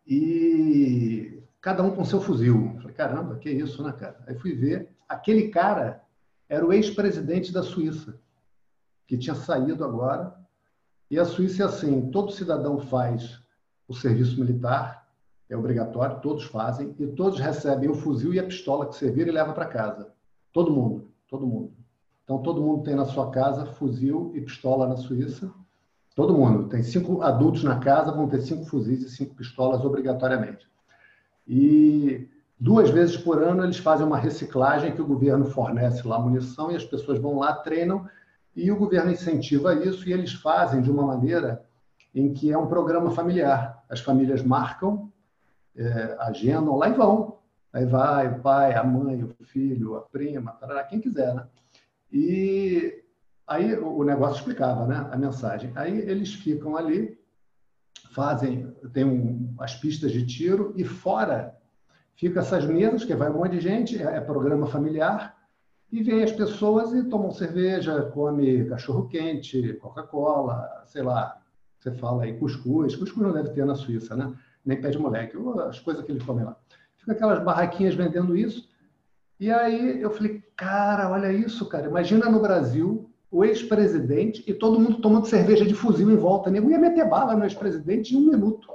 [0.06, 2.76] e cada um com seu fuzil.
[2.78, 4.18] Falei, caramba, que isso, né, cara?
[4.26, 6.02] Aí fui ver, aquele cara
[6.48, 8.18] era o ex-presidente da Suíça,
[9.06, 10.34] que tinha saído agora,
[11.10, 13.40] e a Suíça é assim, todo cidadão faz
[13.86, 15.08] o serviço militar,
[15.48, 19.34] é obrigatório, todos fazem, e todos recebem o fuzil e a pistola que serviram e
[19.34, 20.12] levam para casa.
[20.52, 21.72] Todo mundo, todo mundo.
[22.22, 25.52] Então, todo mundo tem na sua casa fuzil e pistola na Suíça.
[26.14, 26.68] Todo mundo.
[26.68, 30.69] Tem cinco adultos na casa, vão ter cinco fuzis e cinco pistolas obrigatoriamente.
[31.46, 36.70] E duas vezes por ano eles fazem uma reciclagem que o governo fornece lá munição
[36.70, 38.08] e as pessoas vão lá, treinam,
[38.54, 41.64] e o governo incentiva isso e eles fazem de uma maneira
[42.14, 43.84] em que é um programa familiar.
[43.88, 45.10] As famílias marcam
[45.76, 47.38] é, agendam lá e vão.
[47.72, 51.46] Aí vai o pai, a mãe, o filho, a prima, tarará, quem quiser, né?
[52.12, 53.04] E
[53.46, 55.08] aí o negócio explicava, né?
[55.10, 55.70] A mensagem.
[55.76, 57.16] Aí eles ficam ali,
[58.10, 61.56] fazem, tem um, as pistas de tiro e fora
[62.14, 65.36] fica essas mesas, que vai um monte de gente, é, é programa familiar,
[65.90, 71.40] e vem as pessoas e tomam cerveja, come cachorro quente, Coca-Cola, sei lá,
[71.78, 74.32] você fala aí cuscuz, cuscuz não deve ter na Suíça, né?
[74.64, 75.36] nem pé de moleque,
[75.68, 76.56] as coisas que ele come lá.
[76.96, 78.68] Fica aquelas barraquinhas vendendo isso.
[79.38, 81.86] E aí eu falei, cara, olha isso, cara.
[81.86, 86.50] Imagina no Brasil o ex-presidente e todo mundo tomando cerveja de fuzil em volta.
[86.50, 88.68] Nego ia meter bala no ex-presidente em um minuto.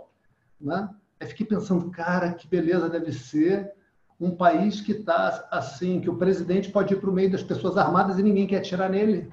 [0.59, 0.89] Né?
[1.21, 3.73] Fiquei pensando, cara, que beleza deve ser
[4.19, 7.77] um país que está assim, que o presidente pode ir para o meio das pessoas
[7.77, 9.29] armadas e ninguém quer atirar nele.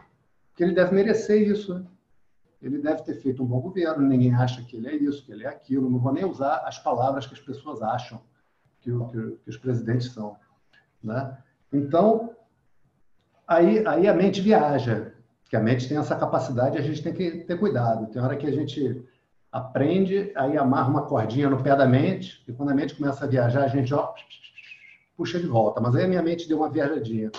[0.50, 1.74] Porque ele deve merecer isso.
[1.74, 1.84] Né?
[2.62, 5.44] ele deve ter feito um bom governo, ninguém acha que ele é isso, que ele
[5.44, 8.22] é aquilo, não vou nem usar as palavras que as pessoas acham
[8.80, 10.36] que, o, que, que os presidentes são.
[11.02, 11.36] Né?
[11.72, 12.30] Então,
[13.46, 15.12] aí, aí a mente viaja,
[15.48, 18.10] que a mente tem essa capacidade, a gente tem que ter cuidado.
[18.10, 19.04] Tem hora que a gente
[19.50, 23.28] aprende, aí amarra uma cordinha no pé da mente, e quando a mente começa a
[23.28, 24.14] viajar, a gente ó,
[25.16, 25.80] puxa de volta.
[25.80, 27.30] Mas aí a minha mente deu uma viajadinha.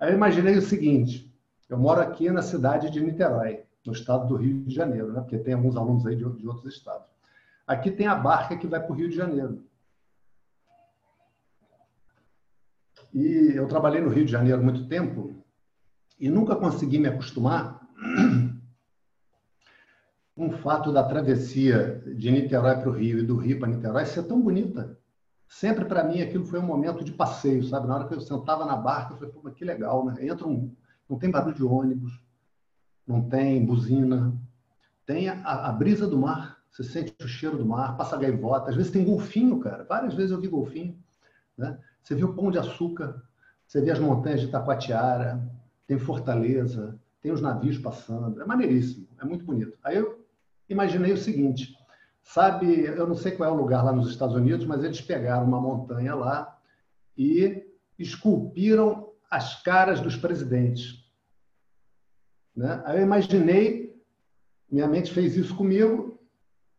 [0.00, 1.30] Aí eu imaginei o seguinte:
[1.68, 5.20] eu moro aqui na cidade de Niterói, no estado do Rio de Janeiro, né?
[5.20, 7.06] porque tem alguns alunos aí de, de outros estados.
[7.66, 9.62] Aqui tem a barca que vai para o Rio de Janeiro.
[13.14, 15.40] E eu trabalhei no Rio de Janeiro muito tempo
[16.18, 17.80] e nunca consegui me acostumar
[20.34, 24.04] com o fato da travessia de Niterói para o Rio e do Rio para Niterói
[24.04, 24.98] ser tão bonita.
[25.46, 27.86] Sempre para mim aquilo foi um momento de passeio, sabe?
[27.86, 30.26] Na hora que eu sentava na barca, eu falei, pô, que legal, né?
[30.26, 30.74] Entra um,
[31.08, 32.20] não tem barulho de ônibus,
[33.06, 34.36] não tem buzina,
[35.06, 38.76] tem a, a brisa do mar, você sente o cheiro do mar, passa gaivota, às
[38.76, 39.84] vezes tem golfinho, cara.
[39.84, 40.98] Várias vezes eu vi golfinho,
[41.56, 41.78] né?
[42.04, 43.22] Você viu Pão de Açúcar,
[43.66, 45.42] você vê as montanhas de Taquatiara,
[45.86, 48.42] tem Fortaleza, tem os navios passando.
[48.42, 49.78] É maneiríssimo, é muito bonito.
[49.82, 50.22] Aí eu
[50.68, 51.74] imaginei o seguinte:
[52.22, 55.46] sabe, eu não sei qual é o lugar lá nos Estados Unidos, mas eles pegaram
[55.46, 56.58] uma montanha lá
[57.16, 57.66] e
[57.98, 61.02] esculpiram as caras dos presidentes.
[62.54, 62.82] Né?
[62.84, 63.98] Aí eu imaginei,
[64.70, 66.18] minha mente fez isso comigo,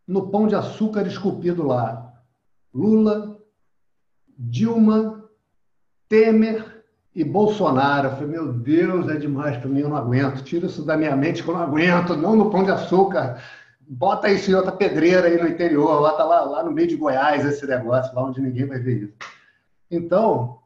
[0.08, 2.14] no pão de açúcar esculpido lá.
[2.72, 3.42] Lula,
[4.38, 5.15] Dilma,
[6.08, 8.08] Temer e Bolsonaro.
[8.08, 10.44] Eu falei, meu Deus, é demais para mim, eu não aguento.
[10.44, 13.42] Tira isso da minha mente que eu não aguento, não no pão de açúcar.
[13.80, 17.46] Bota isso em outra pedreira aí no interior, bota lá, lá no meio de Goiás
[17.46, 19.14] esse negócio, lá onde ninguém vai ver isso.
[19.90, 20.60] Então,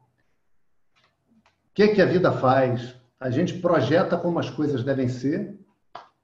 [1.70, 2.96] o que, que a vida faz?
[3.18, 5.58] A gente projeta como as coisas devem ser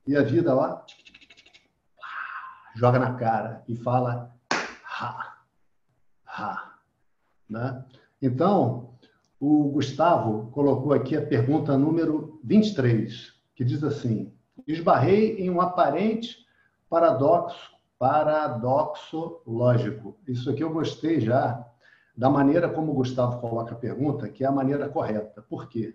[0.07, 0.85] e a vida lá
[2.75, 4.31] joga na cara e fala
[5.01, 5.37] ha,
[6.27, 6.75] ha.
[7.49, 7.85] Né?
[8.21, 8.96] Então,
[9.39, 14.33] o Gustavo colocou aqui a pergunta número 23, que diz assim:
[14.67, 16.39] esbarrei em um aparente
[16.89, 20.19] paradoxo, paradoxo lógico.
[20.27, 21.65] Isso aqui eu gostei já
[22.17, 25.43] da maneira como o Gustavo coloca a pergunta, que é a maneira correta.
[25.43, 25.95] Por quê?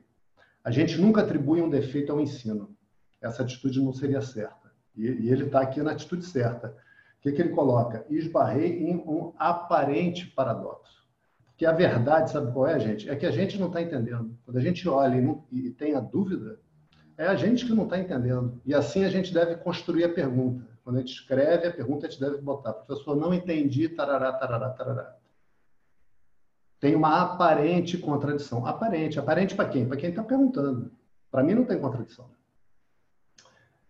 [0.63, 2.75] A gente nunca atribui um defeito ao ensino.
[3.19, 4.71] Essa atitude não seria certa.
[4.95, 6.75] E, ele está aqui na atitude certa.
[7.17, 8.05] O que, que ele coloca?
[8.09, 11.00] Esbarrei em um aparente paradoxo.
[11.61, 13.07] Que a verdade, sabe qual é, gente?
[13.07, 14.35] É que a gente não está entendendo.
[14.43, 16.59] Quando a gente olha e, não, e tem a dúvida,
[17.15, 18.59] é a gente que não está entendendo.
[18.65, 20.67] E assim a gente deve construir a pergunta.
[20.83, 24.71] Quando a gente escreve a pergunta, a gente deve botar, professor, não entendi, tarará, tarará,
[24.71, 25.15] tarará.
[26.79, 28.65] Tem uma aparente contradição.
[28.65, 29.19] Aparente.
[29.19, 29.87] Aparente para quem?
[29.87, 30.91] Para quem está perguntando.
[31.29, 32.31] Para mim não tem contradição.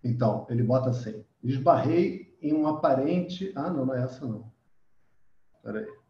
[0.03, 3.53] Então, ele bota assim, esbarrei em um aparente...
[3.55, 4.51] Ah, não, não é essa não.
[5.55, 6.00] Espera aí.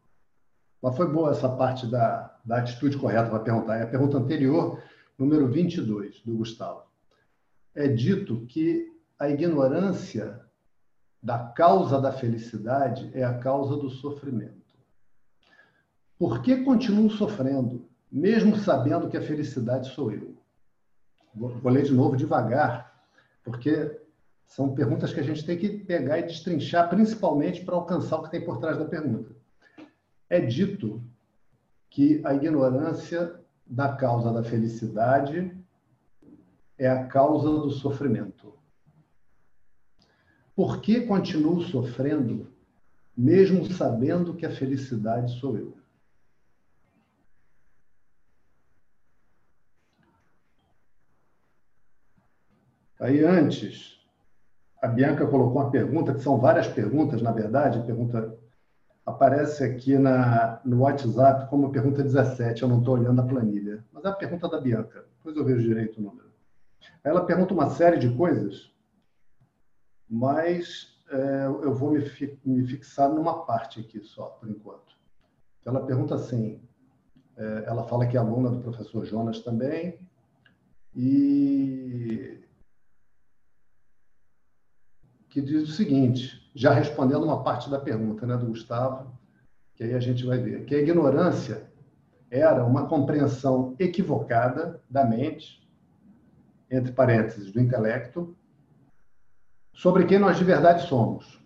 [0.82, 3.78] Mas foi boa essa parte da, da atitude correta para perguntar.
[3.78, 4.82] É a pergunta anterior,
[5.18, 6.84] número 22, do Gustavo.
[7.76, 10.42] É dito que a ignorância
[11.22, 14.60] da causa da felicidade é a causa do sofrimento.
[16.18, 20.36] Por que continuo sofrendo, mesmo sabendo que a felicidade sou eu?
[21.34, 23.06] Vou ler de novo devagar,
[23.44, 24.00] porque
[24.48, 28.32] são perguntas que a gente tem que pegar e destrinchar, principalmente para alcançar o que
[28.32, 29.41] tem por trás da pergunta
[30.32, 31.04] é dito
[31.90, 35.54] que a ignorância da causa da felicidade
[36.78, 38.58] é a causa do sofrimento.
[40.56, 42.50] Por que continuo sofrendo,
[43.16, 45.78] mesmo sabendo que a felicidade sou eu?
[53.02, 54.00] Aí antes,
[54.82, 58.40] a Bianca colocou uma pergunta, que são várias perguntas, na verdade, pergunta
[59.12, 64.04] aparece aqui na, no WhatsApp como pergunta 17, eu não estou olhando a planilha, mas
[64.04, 66.32] é a pergunta da Bianca, depois eu vejo direito o número.
[67.04, 68.72] Ela pergunta uma série de coisas,
[70.10, 74.96] mas é, eu vou me, fi, me, fixar numa parte aqui só, por enquanto.
[75.66, 76.62] Ela pergunta assim,
[77.38, 80.00] é, ela fala que é aluna do professor Jonas também,
[80.96, 82.44] e
[85.32, 89.18] que diz o seguinte, já respondendo uma parte da pergunta né, do Gustavo,
[89.74, 91.72] que aí a gente vai ver, que a ignorância
[92.30, 95.66] era uma compreensão equivocada da mente,
[96.70, 98.36] entre parênteses, do intelecto,
[99.74, 101.42] sobre quem nós de verdade somos.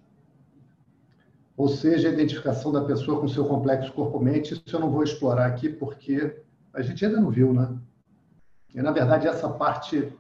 [1.56, 5.46] Ou seja, a identificação da pessoa com seu complexo corpo-mente, isso eu não vou explorar
[5.46, 6.44] aqui porque
[6.74, 7.78] a gente ainda não viu, né?
[8.74, 10.12] E, na verdade, essa parte,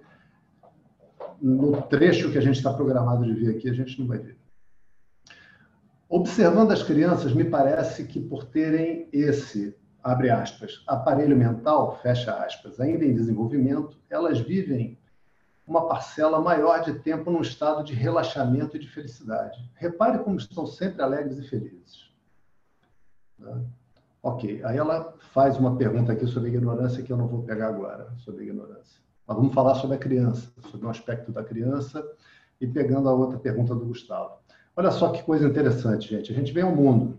[1.41, 4.37] no trecho que a gente está programado de ver aqui, a gente não vai ver.
[6.07, 12.79] Observando as crianças, me parece que por terem esse abre aspas, aparelho mental, fecha aspas,
[12.79, 14.99] ainda em desenvolvimento, elas vivem
[15.65, 19.57] uma parcela maior de tempo num estado de relaxamento e de felicidade.
[19.73, 22.11] Repare como estão sempre alegres e felizes.
[23.39, 23.65] Né?
[24.21, 28.13] Ok, aí ela faz uma pergunta aqui sobre ignorância que eu não vou pegar agora,
[28.17, 29.04] sobre ignorância.
[29.27, 32.05] Mas vamos falar sobre a criança, sobre um aspecto da criança
[32.59, 34.37] e pegando a outra pergunta do Gustavo.
[34.75, 36.31] Olha só que coisa interessante, gente.
[36.31, 37.17] A gente vem ao mundo.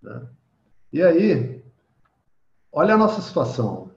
[0.00, 0.22] Né?
[0.92, 1.64] E aí,
[2.70, 3.90] olha a nossa situação.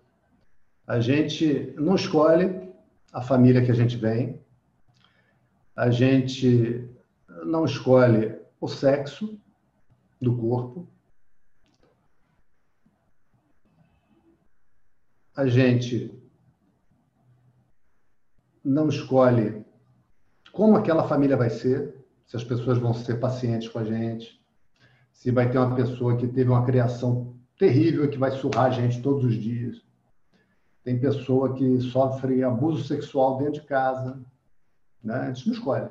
[0.87, 2.71] A gente não escolhe
[3.11, 4.39] a família que a gente vem,
[5.75, 6.89] a gente
[7.45, 9.39] não escolhe o sexo
[10.21, 10.87] do corpo,
[15.35, 16.11] a gente
[18.63, 19.65] não escolhe
[20.51, 24.41] como aquela família vai ser, se as pessoas vão ser pacientes com a gente,
[25.11, 29.01] se vai ter uma pessoa que teve uma criação terrível que vai surrar a gente
[29.01, 29.83] todos os dias.
[30.81, 34.23] Tem pessoa que sofre abuso sexual dentro de casa.
[35.03, 35.15] Né?
[35.15, 35.89] A gente não escolhe.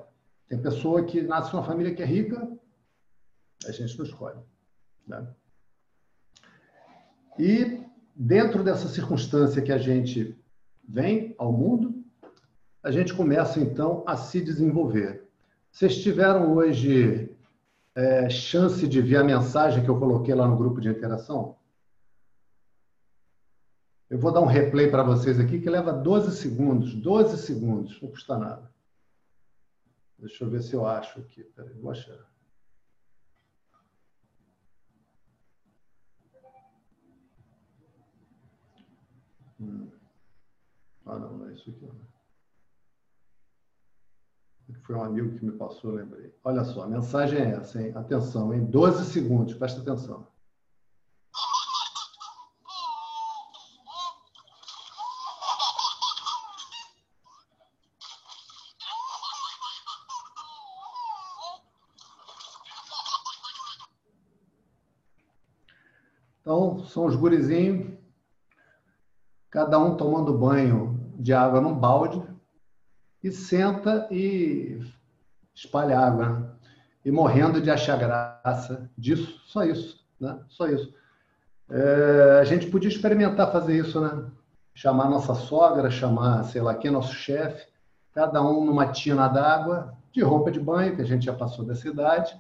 [0.49, 2.49] Tem pessoa que nasce numa família que é rica,
[3.67, 4.39] a gente não escolhe.
[5.07, 5.27] Né?
[7.39, 10.37] E dentro dessa circunstância que a gente
[10.87, 12.05] vem ao mundo,
[12.83, 15.29] a gente começa então a se desenvolver.
[15.71, 17.35] Vocês tiveram hoje
[17.95, 21.57] é, chance de ver a mensagem que eu coloquei lá no grupo de interação?
[24.09, 26.95] Eu vou dar um replay para vocês aqui que leva 12 segundos.
[26.95, 28.71] 12 segundos, não custa nada.
[30.19, 31.43] Deixa eu ver se eu acho aqui.
[31.43, 32.34] Peraí, vou achar.
[39.65, 39.91] Hum.
[41.07, 41.87] Ah, não, não é isso aqui.
[41.87, 42.15] Não.
[44.83, 46.35] Foi um amigo que me passou, lembrei.
[46.43, 47.93] Olha só, a mensagem é essa, hein?
[47.95, 50.27] Atenção, em 12 segundos, presta atenção.
[66.41, 67.99] Então, são os gurizinhos,
[69.55, 72.21] cada um tomando banho de água num balde,
[73.23, 74.85] e senta e
[75.55, 76.51] espalha água, né?
[77.05, 80.41] e morrendo de achar graça disso, só isso, né?
[80.49, 80.93] Só isso.
[81.71, 84.27] É, a gente podia experimentar fazer isso, né?
[84.75, 87.65] Chamar nossa sogra, chamar, sei lá quem, nosso chefe,
[88.13, 91.77] cada um numa tina d'água, de roupa de banho, que a gente já passou da
[91.77, 92.37] cidade,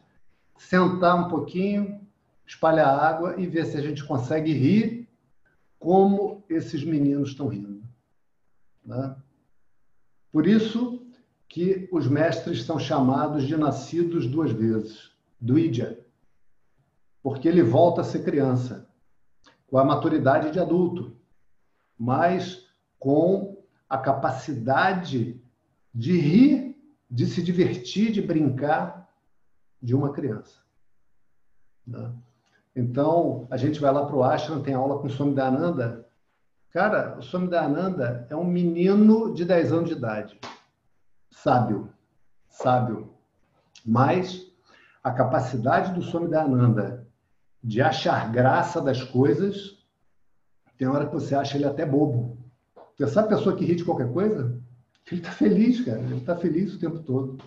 [0.59, 2.00] sentar um pouquinho,
[2.44, 5.04] espalhar água e ver se a gente consegue rir
[5.79, 7.83] como esses meninos estão rindo.
[8.85, 9.17] Né?
[10.33, 11.07] Por isso
[11.49, 16.05] que os mestres são chamados de nascidos duas vezes, Duidya,
[17.23, 18.89] porque ele volta a ser criança,
[19.67, 21.17] com a maturidade de adulto,
[21.99, 22.67] mas
[22.99, 25.41] com a capacidade
[25.95, 26.77] de rir,
[27.11, 29.09] de se divertir, de brincar
[29.81, 30.61] de uma criança.
[31.87, 32.13] Né?
[32.75, 36.05] Então, a gente vai lá para o ashram, tem aula com o Swami Dananda,
[36.75, 40.37] Cara, o Swami Ananda é um menino de 10 anos de idade.
[41.31, 41.89] Sábio.
[42.49, 43.15] Sábio.
[43.87, 44.45] Mas
[45.01, 47.07] a capacidade do Swami Ananda
[47.63, 49.79] de achar graça das coisas,
[50.77, 52.37] tem hora que você acha ele até bobo.
[52.75, 54.61] Porque sabe a pessoa que ri de qualquer coisa?
[55.07, 56.01] Ele está feliz, cara.
[56.01, 57.39] Ele está feliz o tempo todo.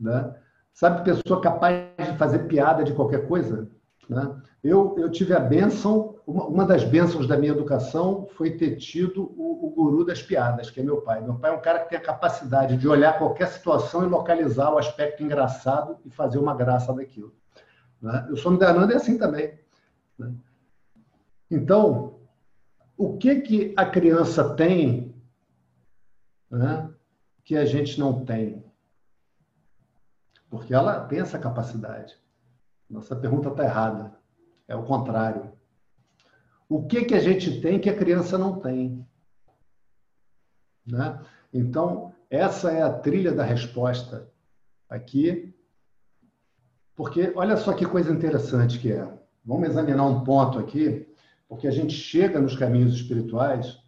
[0.00, 0.34] Né?
[0.72, 3.68] Sabe pessoa capaz de fazer piada de qualquer coisa?
[4.08, 4.40] Né?
[4.62, 9.32] Eu, eu tive a benção, uma, uma, das bênçãos da minha educação foi ter tido
[9.36, 11.20] o, o, guru das piadas, que é meu pai.
[11.20, 14.72] Meu pai é um cara que tem a capacidade de olhar qualquer situação e localizar
[14.72, 17.34] o aspecto engraçado e fazer uma graça daquilo.
[18.00, 18.28] Né?
[18.36, 19.58] Sou Midananda é assim também.
[20.18, 20.32] Né?
[21.50, 22.20] Então,
[22.96, 25.14] o que, que a criança tem
[26.50, 26.90] né,
[27.44, 28.64] que a gente não tem?
[30.48, 32.16] Porque ela tem essa capacidade.
[32.88, 34.16] Nossa pergunta está errada.
[34.68, 35.52] É o contrário.
[36.68, 39.06] O que, que a gente tem que a criança não tem?
[40.86, 41.20] Né?
[41.52, 44.28] Então, essa é a trilha da resposta
[44.88, 45.54] aqui.
[46.94, 49.08] Porque olha só que coisa interessante que é.
[49.44, 51.06] Vamos examinar um ponto aqui,
[51.48, 53.78] porque a gente chega nos caminhos espirituais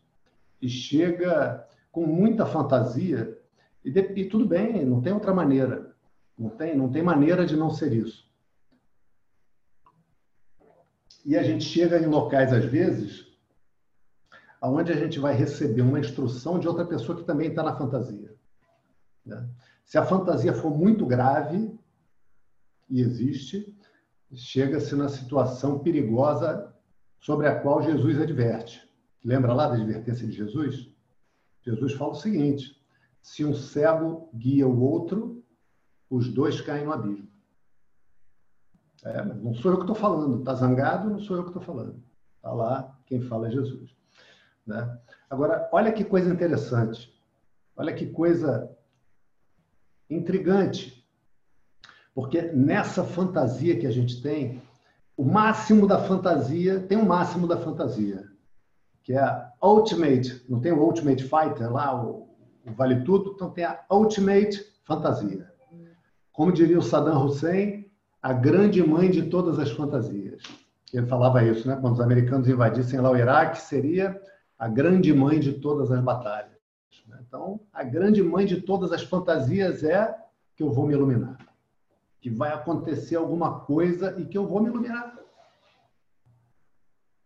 [0.62, 3.36] e chega com muita fantasia
[3.84, 5.94] e, de, e tudo bem, não tem outra maneira.
[6.38, 8.28] Não tem, não tem maneira de não ser isso.
[11.29, 13.26] E a gente chega em locais, às vezes,
[14.62, 18.35] aonde a gente vai receber uma instrução de outra pessoa que também está na fantasia.
[19.26, 19.47] Né?
[19.85, 21.79] Se a fantasia for muito grave,
[22.89, 23.76] e existe,
[24.33, 26.74] chega-se na situação perigosa
[27.20, 28.91] sobre a qual Jesus adverte.
[29.22, 30.91] Lembra lá da advertência de Jesus?
[31.61, 32.83] Jesus fala o seguinte:
[33.20, 35.45] se um cego guia o outro,
[36.09, 37.28] os dois caem no abismo.
[39.05, 40.40] É, não sou eu que estou falando.
[40.40, 41.11] Está zangado?
[41.11, 42.03] Não sou eu que estou falando.
[42.36, 43.96] Está lá, quem fala é Jesus.
[44.66, 44.99] Né?
[45.30, 47.12] Agora, olha que coisa interessante.
[47.76, 48.70] Olha que coisa
[50.11, 51.07] intrigante.
[52.14, 54.61] Porque nessa fantasia que a gente tem,
[55.16, 58.28] o máximo da fantasia, tem o um máximo da fantasia,
[59.03, 62.28] que é a Ultimate, não tem o Ultimate Fighter lá, o,
[62.66, 65.51] o Vale Tudo, então tem a Ultimate Fantasia.
[66.32, 67.88] Como diria o Saddam Hussein,
[68.22, 70.42] a grande mãe de todas as fantasias.
[70.92, 71.76] Ele falava isso, né?
[71.80, 74.20] Quando os americanos invadissem lá o Iraque, seria
[74.58, 76.58] a grande mãe de todas as batalhas.
[77.06, 77.18] Né?
[77.26, 80.14] Então, a grande mãe de todas as fantasias é
[80.56, 81.38] que eu vou me iluminar.
[82.20, 85.16] Que vai acontecer alguma coisa e que eu vou me iluminar.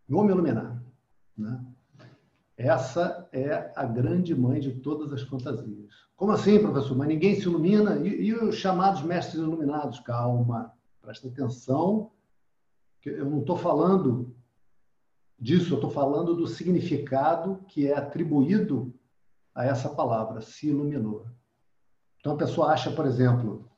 [0.09, 0.83] Vou me iluminar.
[1.39, 1.65] Né?
[2.57, 5.95] Essa é a grande mãe de todas as fantasias.
[6.17, 6.97] Como assim, professor?
[6.97, 7.97] Mas ninguém se ilumina?
[7.97, 10.01] E, e os chamados mestres iluminados?
[10.01, 10.73] Calma,
[11.03, 12.13] presta atenção.
[13.05, 14.35] Eu não estou falando
[15.39, 18.95] disso, eu estou falando do significado que é atribuído
[19.53, 21.27] a essa palavra, se iluminou.
[22.21, 23.69] Então a pessoa acha, por exemplo,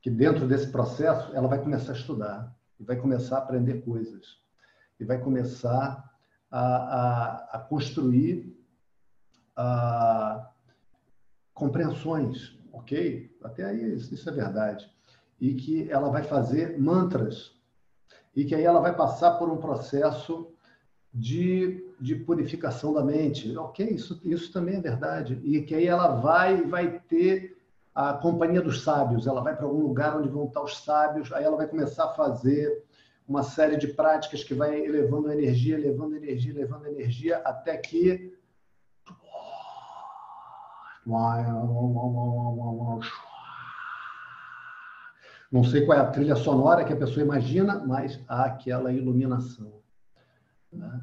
[0.00, 4.40] que dentro desse processo ela vai começar a estudar, e vai começar a aprender coisas,
[4.98, 6.08] e vai começar
[6.50, 8.56] a, a, a construir
[9.56, 10.52] a,
[11.52, 13.36] compreensões, ok?
[13.42, 14.91] Até aí isso é verdade.
[15.42, 17.50] E que ela vai fazer mantras,
[18.34, 20.54] e que aí ela vai passar por um processo
[21.12, 23.56] de, de purificação da mente.
[23.58, 25.40] Ok, isso, isso também é verdade.
[25.42, 27.58] E que aí ela vai vai ter
[27.94, 31.44] a companhia dos sábios, ela vai para algum lugar onde vão estar os sábios, aí
[31.44, 32.84] ela vai começar a fazer
[33.28, 38.32] uma série de práticas que vai elevando energia, elevando energia, elevando energia, até que
[45.52, 49.82] não sei qual é a trilha sonora que a pessoa imagina, mas há aquela iluminação.
[50.72, 51.02] Né?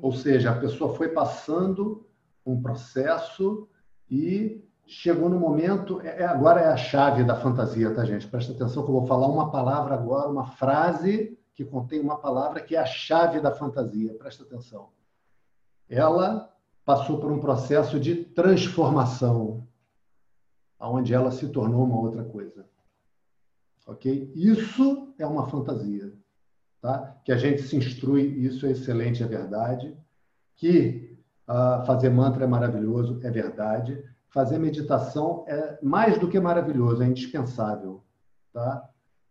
[0.00, 2.06] Ou seja, a pessoa foi passando
[2.44, 3.68] um processo
[4.10, 6.00] e chegou no momento.
[6.00, 8.26] É, é, agora é a chave da fantasia, tá, gente?
[8.26, 12.62] Presta atenção que eu vou falar uma palavra agora, uma frase que contém uma palavra
[12.62, 14.14] que é a chave da fantasia.
[14.14, 14.88] Presta atenção.
[15.86, 16.50] Ela
[16.82, 19.68] passou por um processo de transformação,
[20.80, 22.71] onde ela se tornou uma outra coisa.
[23.86, 24.32] Ok?
[24.34, 26.12] Isso é uma fantasia.
[26.80, 27.16] Tá?
[27.24, 29.96] Que a gente se instrui, isso é excelente, é verdade.
[30.56, 31.18] Que
[31.48, 34.02] uh, fazer mantra é maravilhoso, é verdade.
[34.28, 38.02] Fazer meditação é mais do que maravilhoso, é indispensável.
[38.52, 38.88] Tá?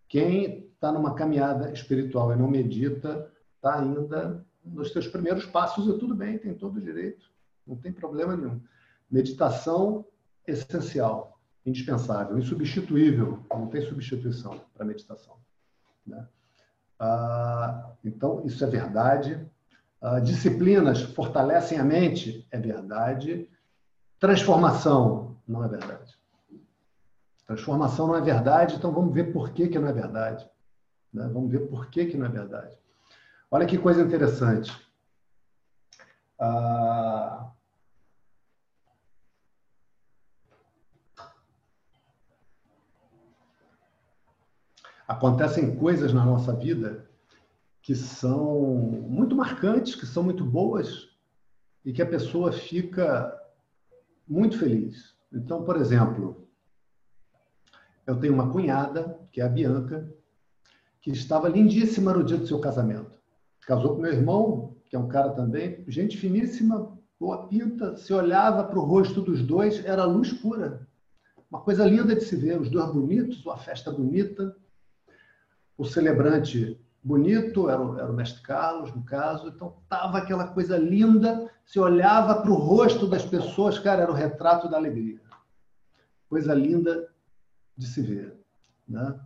[0.07, 5.97] Quem está numa caminhada espiritual e não medita, está ainda nos seus primeiros passos e
[5.97, 7.31] tudo bem, tem todo o direito,
[7.65, 8.61] não tem problema nenhum.
[9.09, 10.05] Meditação
[10.47, 11.30] essencial,
[11.65, 15.35] indispensável, insubstituível, não tem substituição para meditação.
[16.05, 16.27] Né?
[16.99, 19.39] Ah, então, isso é verdade.
[20.01, 23.49] Ah, disciplinas fortalecem a mente, é verdade.
[24.19, 26.19] Transformação, não é verdade.
[27.45, 30.49] Transformação não é verdade, então vamos ver por que, que não é verdade.
[31.13, 31.29] Né?
[31.31, 32.75] Vamos ver por que, que não é verdade.
[33.49, 34.71] Olha que coisa interessante.
[36.39, 37.51] Ah,
[45.11, 47.05] acontecem coisas na nossa vida
[47.81, 48.75] que são
[49.09, 51.09] muito marcantes, que são muito boas
[51.83, 53.37] e que a pessoa fica
[54.25, 55.13] muito feliz.
[55.33, 56.47] Então, por exemplo,
[58.07, 60.09] eu tenho uma cunhada, que é a Bianca,
[61.01, 63.19] que estava lindíssima no dia do seu casamento.
[63.67, 68.63] Casou com meu irmão, que é um cara também, gente finíssima, boa pinta, se olhava
[68.63, 70.87] para o rosto dos dois, era luz pura.
[71.49, 74.55] Uma coisa linda de se ver, os dois bonitos, uma festa bonita
[75.81, 80.77] o celebrante bonito, era o, era o mestre Carlos, no caso, então tava aquela coisa
[80.77, 85.19] linda, se olhava para o rosto das pessoas, cara, era o retrato da alegria.
[86.29, 87.09] Coisa linda
[87.75, 88.39] de se ver.
[88.87, 89.19] Né?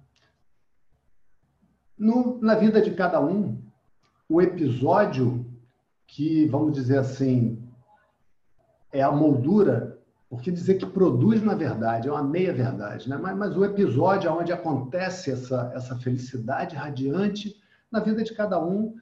[1.98, 3.62] No, na vida de cada um,
[4.30, 5.46] o episódio
[6.08, 7.62] que, vamos dizer assim,
[8.94, 9.85] é a moldura
[10.36, 13.18] porque dizer que produz, na verdade, é uma meia-verdade, né?
[13.18, 17.56] mas, mas o episódio onde acontece essa, essa felicidade radiante
[17.92, 18.96] na vida de cada um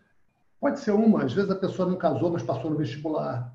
[0.60, 1.24] pode ser uma.
[1.24, 3.54] Às vezes a pessoa não casou, mas passou no vestibular,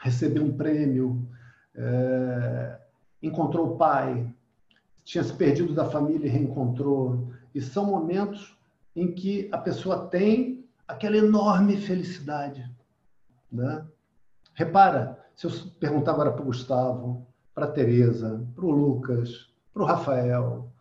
[0.00, 1.28] recebeu um prêmio,
[1.74, 2.78] é,
[3.22, 4.26] encontrou o pai,
[5.04, 7.28] tinha se perdido da família e reencontrou.
[7.54, 8.56] E são momentos
[8.96, 12.68] em que a pessoa tem aquela enorme felicidade.
[13.52, 13.84] Né?
[14.54, 17.24] Repara, se eu perguntar agora para o Gustavo,
[17.54, 20.72] para a Tereza, para o Lucas, para o Rafael,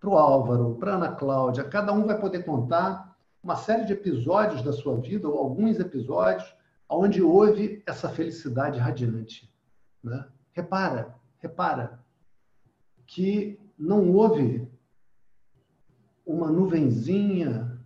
[0.00, 3.92] para o Álvaro, para a Ana Cláudia, cada um vai poder contar uma série de
[3.92, 6.50] episódios da sua vida, ou alguns episódios,
[6.88, 9.52] onde houve essa felicidade radiante.
[10.02, 10.26] Né?
[10.52, 12.00] Repara, repara,
[13.06, 14.66] que não houve
[16.24, 17.78] uma nuvenzinha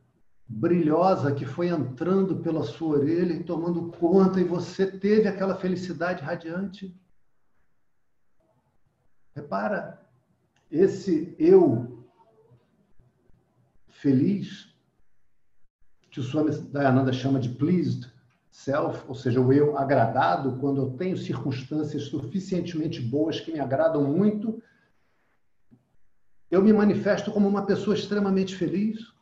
[0.47, 6.22] brilhosa que foi entrando pela sua orelha e tomando conta, e você teve aquela felicidade
[6.22, 6.95] radiante.
[9.34, 10.01] Repara,
[10.70, 12.07] esse eu
[13.88, 14.68] feliz,
[16.11, 18.12] que o Swami Dayananda chama de pleased
[18.51, 24.05] self, ou seja, o eu agradado, quando eu tenho circunstâncias suficientemente boas que me agradam
[24.05, 24.62] muito,
[26.51, 29.13] eu me manifesto como uma pessoa extremamente feliz.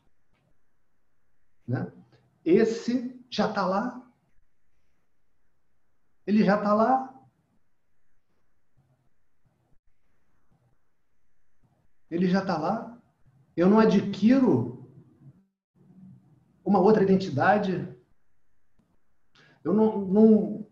[1.67, 1.91] Né?
[2.45, 4.03] Esse já está lá.
[6.27, 7.13] Ele já está lá.
[12.11, 13.01] Ele já está lá.
[13.57, 14.91] Eu não adquiro
[16.65, 17.89] uma outra identidade.
[19.65, 20.67] Eu não, não,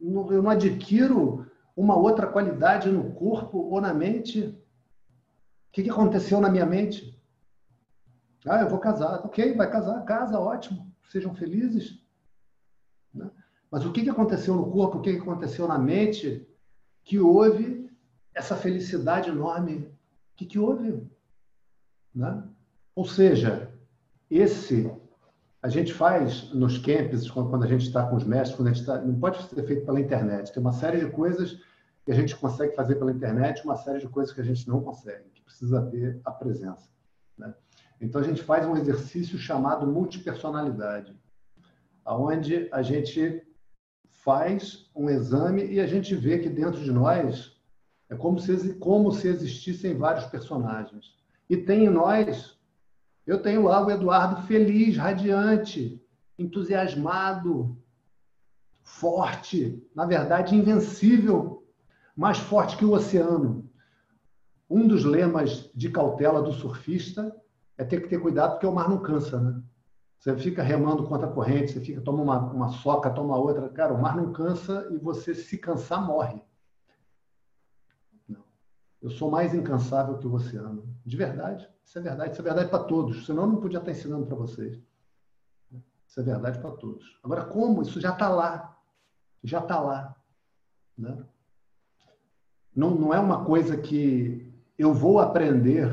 [0.00, 4.40] não, eu não adquiro uma outra qualidade no corpo ou na mente.
[4.40, 7.13] O que, que aconteceu na minha mente?
[8.46, 9.24] Ah, eu vou casar.
[9.24, 10.92] Ok, vai casar, casa, ótimo.
[11.10, 11.98] Sejam felizes.
[13.12, 13.30] Né?
[13.70, 16.46] Mas o que aconteceu no corpo, o que aconteceu na mente
[17.02, 17.90] que houve
[18.34, 19.78] essa felicidade enorme?
[20.32, 21.08] O que, que houve?
[22.14, 22.42] Né?
[22.94, 23.72] Ou seja,
[24.30, 24.92] esse
[25.62, 28.82] a gente faz nos camps, quando a gente está com os mestres, quando a gente
[28.82, 30.52] está, não pode ser feito pela internet.
[30.52, 31.58] Tem uma série de coisas
[32.04, 34.82] que a gente consegue fazer pela internet, uma série de coisas que a gente não
[34.82, 36.90] consegue, que precisa ter a presença.
[37.38, 37.54] Né?
[38.04, 41.18] Então a gente faz um exercício chamado multipersonalidade,
[42.04, 43.42] aonde a gente
[44.22, 47.58] faz um exame e a gente vê que dentro de nós
[48.10, 51.16] é como se, como se existissem vários personagens.
[51.48, 52.58] E tem em nós,
[53.26, 55.98] eu tenho lá o Eduardo feliz, radiante,
[56.38, 57.74] entusiasmado,
[58.82, 61.66] forte, na verdade invencível,
[62.14, 63.66] mais forte que o oceano.
[64.68, 67.34] Um dos lemas de cautela do surfista
[67.76, 69.62] é ter que ter cuidado porque o mar não cansa, né?
[70.18, 73.92] Você fica remando contra a corrente, você fica toma uma, uma soca, toma outra, cara,
[73.92, 76.42] o mar não cansa e você se cansar morre.
[78.26, 78.42] Não.
[79.02, 81.68] Eu sou mais incansável que o oceano, de verdade.
[81.84, 83.26] Isso é verdade, isso é verdade para todos.
[83.26, 84.80] Senão eu não podia estar ensinando para vocês.
[86.08, 87.18] Isso é verdade para todos.
[87.22, 87.82] Agora, como?
[87.82, 88.78] Isso já está lá.
[89.42, 90.16] Já está lá.
[90.96, 91.22] Né?
[92.74, 95.90] Não, não é uma coisa que eu vou aprender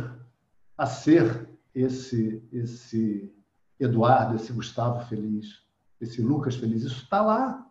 [0.78, 1.41] a ser
[1.74, 3.34] esse, esse
[3.80, 5.64] Eduardo, esse Gustavo feliz,
[6.00, 6.84] esse Lucas feliz.
[6.84, 7.68] Isso está lá.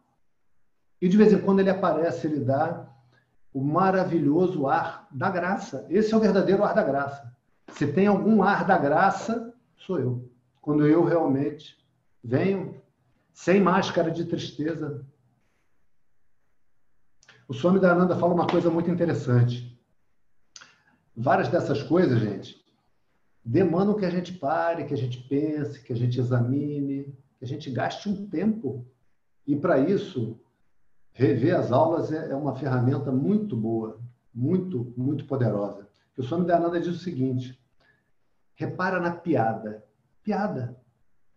[1.01, 2.89] E de vez em quando ele aparece, ele dá
[3.53, 5.87] o maravilhoso ar da graça.
[5.89, 7.35] Esse é o verdadeiro ar da graça.
[7.69, 10.31] Se tem algum ar da graça, sou eu.
[10.61, 11.79] Quando eu realmente
[12.23, 12.81] venho
[13.33, 15.03] sem máscara de tristeza.
[17.49, 19.81] O Swami Ananda fala uma coisa muito interessante.
[21.17, 22.60] Várias dessas coisas, gente,
[23.45, 27.05] demandam que a gente pare, que a gente pense, que a gente examine,
[27.39, 28.87] que a gente gaste um tempo.
[29.47, 30.39] E para isso,
[31.13, 34.01] rever as aulas é, é uma ferramenta muito boa,
[34.35, 35.89] muito, muito poderosa.
[36.17, 37.59] O Swami Dayananda diz o seguinte:
[38.55, 39.85] repara na piada.
[40.23, 40.77] Piada.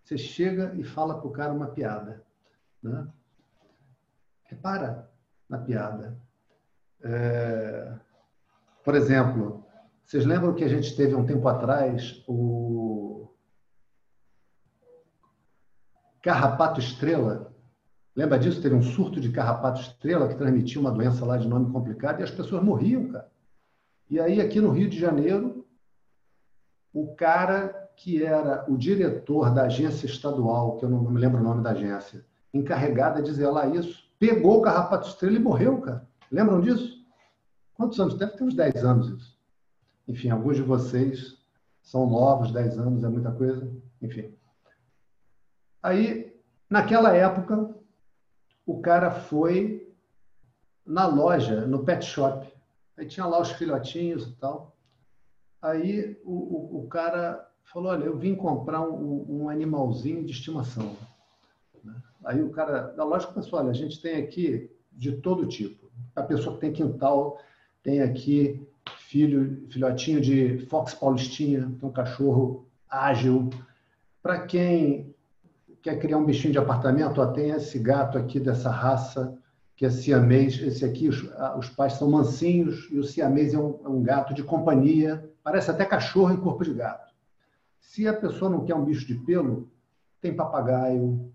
[0.03, 2.21] Você chega e fala para o cara uma piada.
[2.81, 3.07] Né?
[4.43, 5.09] Repara
[5.47, 6.19] na piada.
[7.01, 7.97] É...
[8.83, 9.62] Por exemplo,
[10.05, 13.29] vocês lembram que a gente teve um tempo atrás o
[16.21, 17.53] carrapato estrela?
[18.15, 18.61] Lembra disso?
[18.61, 22.23] Teve um surto de carrapato estrela que transmitia uma doença lá de nome complicado e
[22.23, 23.31] as pessoas morriam, cara.
[24.09, 25.65] E aí, aqui no Rio de Janeiro,
[26.93, 31.43] o cara que era o diretor da agência estadual, que eu não me lembro o
[31.43, 36.07] nome da agência, encarregada de zelar isso, pegou o carrapato estrela e morreu, cara.
[36.31, 37.03] Lembram disso?
[37.73, 38.15] Quantos anos?
[38.15, 39.32] Deve ter uns 10 anos isso.
[40.07, 41.37] Enfim, alguns de vocês
[41.81, 43.69] são novos, 10 anos é muita coisa.
[44.01, 44.33] Enfim.
[45.81, 46.35] Aí,
[46.69, 47.73] naquela época,
[48.65, 49.93] o cara foi
[50.85, 52.51] na loja, no pet shop.
[52.97, 54.75] Aí tinha lá os filhotinhos e tal.
[55.61, 60.95] Aí o, o, o cara falou: Olha, eu vim comprar um, um animalzinho de estimação.
[62.23, 65.89] Aí o cara da loja começou: Olha, a gente tem aqui de todo tipo.
[66.15, 67.39] A pessoa que tem quintal
[67.81, 68.65] tem aqui
[69.13, 73.51] filho, filhotinho de Fox Paulistinha, um cachorro ágil.
[74.23, 75.13] Para quem
[75.83, 79.37] quer criar um bichinho de apartamento, ó, tem esse gato aqui dessa raça,
[79.75, 80.59] que é siamês.
[80.59, 81.23] Esse aqui, os,
[81.59, 85.69] os pais são mansinhos, e o siamês é um, é um gato de companhia, parece
[85.69, 87.13] até cachorro em corpo de gato.
[87.79, 89.69] Se a pessoa não quer um bicho de pelo,
[90.19, 91.31] tem papagaio.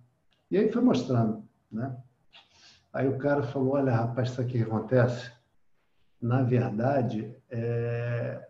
[0.51, 1.95] E aí foi mostrando, né?
[2.93, 5.38] Aí o cara falou, olha, rapaz, isso aqui acontece?
[6.21, 8.49] Na verdade, é,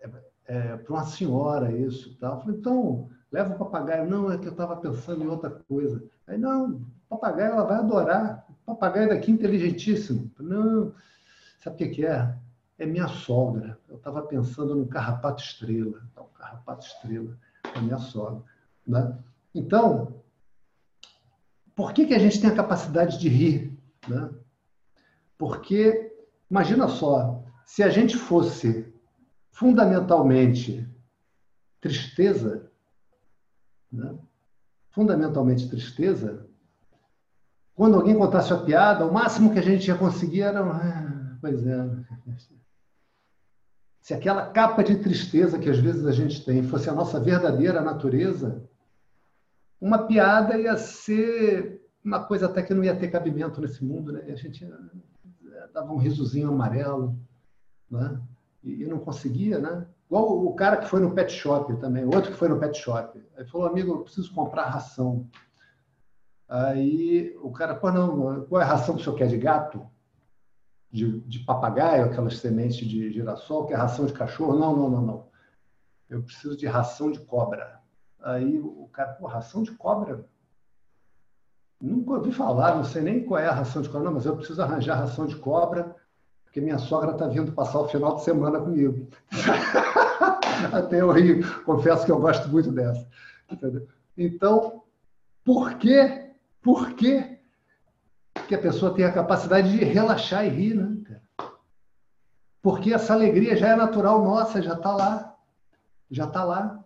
[0.00, 0.10] é,
[0.46, 2.16] é para uma senhora isso.
[2.18, 2.34] Tal.
[2.34, 4.08] Eu falei, então, leva o papagaio.
[4.08, 6.02] Não, é que eu estava pensando em outra coisa.
[6.26, 8.46] Aí, não, papagaio ela vai adorar.
[8.48, 10.30] O papagaio daqui é inteligentíssimo.
[10.38, 10.94] Não,
[11.62, 12.34] sabe o que, que é?
[12.78, 13.78] É minha sogra.
[13.88, 16.00] Eu estava pensando no carrapato estrela.
[16.10, 17.36] Então, carrapato estrela
[17.76, 18.42] é minha sogra.
[18.86, 19.18] Né?
[19.54, 20.22] Então,
[21.74, 23.78] por que, que a gente tem a capacidade de rir?
[24.08, 24.30] Né?
[25.36, 26.09] Porque,
[26.50, 28.92] imagina só, se a gente fosse
[29.52, 30.88] fundamentalmente
[31.80, 32.70] tristeza,
[33.92, 34.18] né?
[34.90, 36.46] fundamentalmente tristeza,
[37.74, 40.60] quando alguém contasse a piada, o máximo que a gente ia conseguir era.
[40.60, 41.88] Ah, pois é.
[44.02, 47.80] Se aquela capa de tristeza que às vezes a gente tem fosse a nossa verdadeira
[47.80, 48.68] natureza,
[49.80, 54.24] uma piada ia ser uma coisa até que não ia ter cabimento nesse mundo, né?
[54.28, 54.68] A gente eh,
[55.72, 57.18] dava um risozinho amarelo,
[57.90, 58.20] né?
[58.62, 59.86] E, não conseguia, né?
[60.06, 63.22] Igual o cara que foi no pet shop também, outro que foi no pet shop.
[63.36, 65.28] Aí falou, amigo, eu preciso comprar ração.
[66.48, 69.28] Aí o cara, pô, não, qual é a ração que o senhor quer?
[69.28, 69.88] De gato?
[70.90, 74.58] De, de papagaio, aquelas sementes de girassol, que é ração de cachorro?
[74.58, 75.28] Não, não, não, não.
[76.08, 77.80] Eu preciso de ração de cobra.
[78.20, 80.26] Aí o cara, pô, ração de cobra?
[81.80, 84.36] Nunca ouvi falar, não sei nem qual é a ração de cobra, não, mas eu
[84.36, 85.96] preciso arranjar ração de cobra,
[86.44, 89.08] porque minha sogra está vindo passar o final de semana comigo.
[90.72, 93.06] Até eu rio, confesso que eu gosto muito dessa.
[93.50, 93.88] Entendeu?
[94.16, 94.82] Então,
[95.44, 96.32] por quê?
[96.60, 97.38] Por quê
[98.46, 101.00] que a pessoa tem a capacidade de relaxar e rir, né?
[102.62, 105.36] Porque essa alegria já é natural nossa, já está lá.
[106.10, 106.84] Já está lá.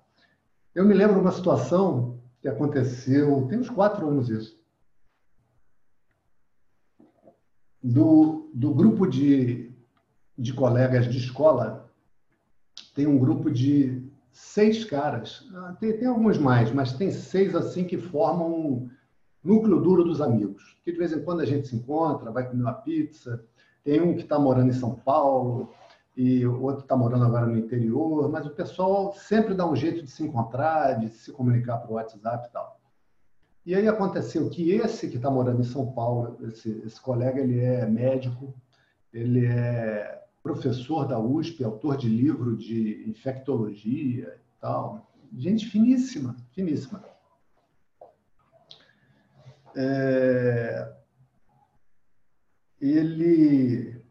[0.74, 4.63] Eu me lembro de uma situação que aconteceu, tem uns quatro anos isso.
[7.86, 9.70] Do, do grupo de,
[10.38, 11.90] de colegas de escola,
[12.94, 17.84] tem um grupo de seis caras, ah, tem, tem alguns mais, mas tem seis assim
[17.84, 18.90] que formam um
[19.42, 20.78] núcleo duro dos amigos.
[20.82, 23.44] Que de vez em quando a gente se encontra, vai comer uma pizza.
[23.84, 25.70] Tem um que está morando em São Paulo,
[26.16, 30.10] e outro está morando agora no interior, mas o pessoal sempre dá um jeito de
[30.10, 32.73] se encontrar, de se comunicar por WhatsApp e tal.
[33.66, 37.60] E aí aconteceu que esse que está morando em São Paulo, esse, esse colega, ele
[37.60, 38.54] é médico,
[39.12, 45.10] ele é professor da USP, autor de livro de infectologia e tal.
[45.32, 47.02] Gente finíssima, finíssima.
[49.74, 50.92] É...
[52.78, 54.04] Ele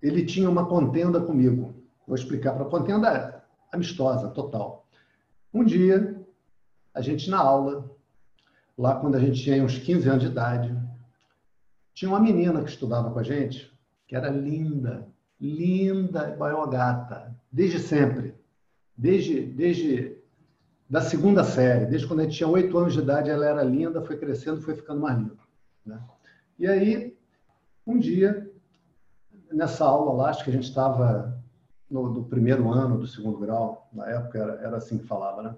[0.00, 1.74] ele tinha uma contenda comigo.
[2.06, 4.88] Vou explicar para a contenda amistosa, total.
[5.52, 6.24] Um dia,
[6.94, 7.90] a gente na aula,
[8.80, 10.74] lá quando a gente tinha uns 15 anos de idade,
[11.92, 13.70] tinha uma menina que estudava com a gente,
[14.08, 15.06] que era linda,
[15.38, 18.34] linda, igual gata, desde sempre.
[18.96, 20.16] Desde, desde
[20.88, 24.00] da segunda série, desde quando a gente tinha oito anos de idade, ela era linda,
[24.00, 25.36] foi crescendo, foi ficando mais linda.
[25.84, 26.00] Né?
[26.58, 27.16] E aí,
[27.86, 28.50] um dia,
[29.52, 31.38] nessa aula lá, acho que a gente estava
[31.90, 35.54] no do primeiro ano do segundo grau, na época era, era assim que falava, né?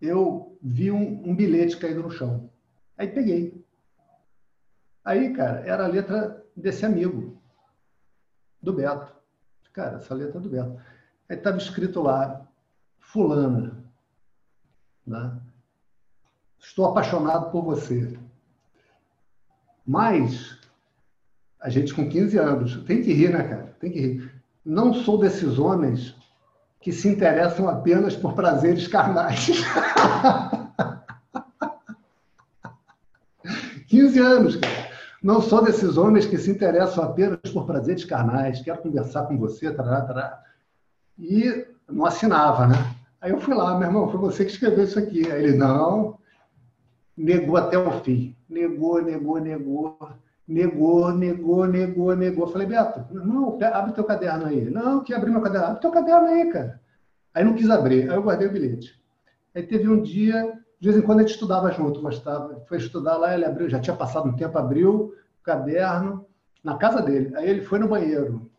[0.00, 2.50] Eu vi um, um bilhete caído no chão.
[2.96, 3.64] Aí peguei.
[5.04, 7.40] Aí, cara, era a letra desse amigo,
[8.60, 9.12] do Beto.
[9.72, 10.80] Cara, essa letra é do Beto.
[11.28, 12.46] Aí estava escrito lá,
[12.98, 13.84] fulana,
[15.06, 15.40] né?
[16.58, 18.18] Estou apaixonado por você.
[19.86, 20.58] Mas
[21.60, 22.84] a gente com 15 anos.
[22.84, 23.76] Tem que rir, né, cara?
[23.80, 24.42] Tem que rir.
[24.64, 26.14] Não sou desses homens
[26.80, 29.48] que se interessam apenas por prazeres carnais.
[33.88, 34.88] 15 anos, cara.
[35.22, 38.60] Não sou desses homens que se interessam apenas por prazeres carnais.
[38.62, 40.42] Quero conversar com você, tarará, tarará.
[41.18, 42.76] E não assinava, né?
[43.20, 45.28] Aí eu fui lá, meu irmão, foi você que escreveu isso aqui.
[45.30, 46.18] Aí ele, não,
[47.16, 48.36] negou até o fim.
[48.48, 49.98] Negou, negou, negou
[50.48, 52.46] negou, negou, negou, negou.
[52.46, 54.70] Falei, Beto, não, abre teu caderno aí.
[54.70, 55.66] Não, que abrir meu caderno.
[55.66, 56.80] Abre teu caderno aí, cara.
[57.34, 58.98] Aí não quis abrir, aí eu guardei o bilhete.
[59.54, 62.64] Aí teve um dia, de vez em quando a gente estudava junto, gostava.
[62.66, 66.24] Foi estudar lá, ele abriu, já tinha passado um tempo, abriu o caderno
[66.64, 67.36] na casa dele.
[67.36, 68.50] Aí ele foi no banheiro.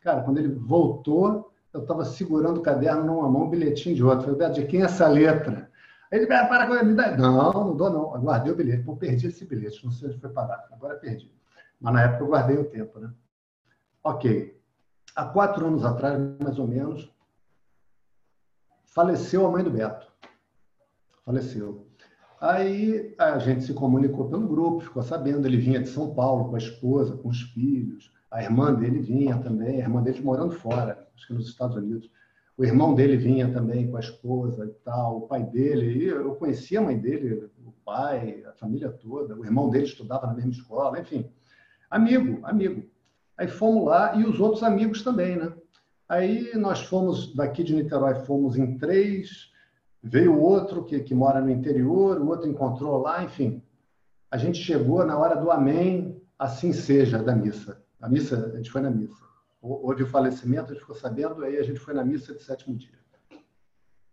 [0.00, 4.22] Cara, quando ele voltou, eu estava segurando o caderno numa mão, um bilhetinho de outra.
[4.22, 5.70] Falei, Beto, de quem é essa letra?
[6.14, 7.16] Ele, para, para, me dá.
[7.16, 8.14] Não, não dou não.
[8.14, 8.84] Eu guardei o bilhete.
[8.84, 10.64] Pô, perdi esse bilhete, não sei onde foi parar.
[10.70, 11.28] Agora perdi.
[11.80, 13.12] Mas na época eu guardei o tempo, né?
[14.00, 14.56] Ok.
[15.16, 17.12] Há quatro anos atrás, mais ou menos,
[18.84, 20.06] faleceu a mãe do Beto.
[21.24, 21.84] Faleceu.
[22.40, 25.48] Aí a gente se comunicou pelo grupo, ficou sabendo.
[25.48, 28.12] Ele vinha de São Paulo com a esposa, com os filhos.
[28.30, 32.08] A irmã dele vinha também, a irmã dele morando fora, acho que nos Estados Unidos.
[32.56, 36.04] O irmão dele vinha também com a esposa e tal, o pai dele.
[36.04, 39.34] Eu conhecia a mãe dele, o pai, a família toda.
[39.34, 41.28] O irmão dele estudava na mesma escola, enfim.
[41.90, 42.84] Amigo, amigo.
[43.36, 45.52] Aí fomos lá e os outros amigos também, né?
[46.08, 49.50] Aí nós fomos daqui de Niterói, fomos em três.
[50.00, 53.62] Veio outro que, que mora no interior, o outro encontrou lá, enfim.
[54.30, 57.82] A gente chegou na hora do amém, assim seja, da missa.
[58.00, 59.24] A missa, a gente foi na missa.
[59.66, 62.76] Houve o falecimento, a gente ficou sabendo, aí a gente foi na missa de sétimo
[62.76, 62.98] dia.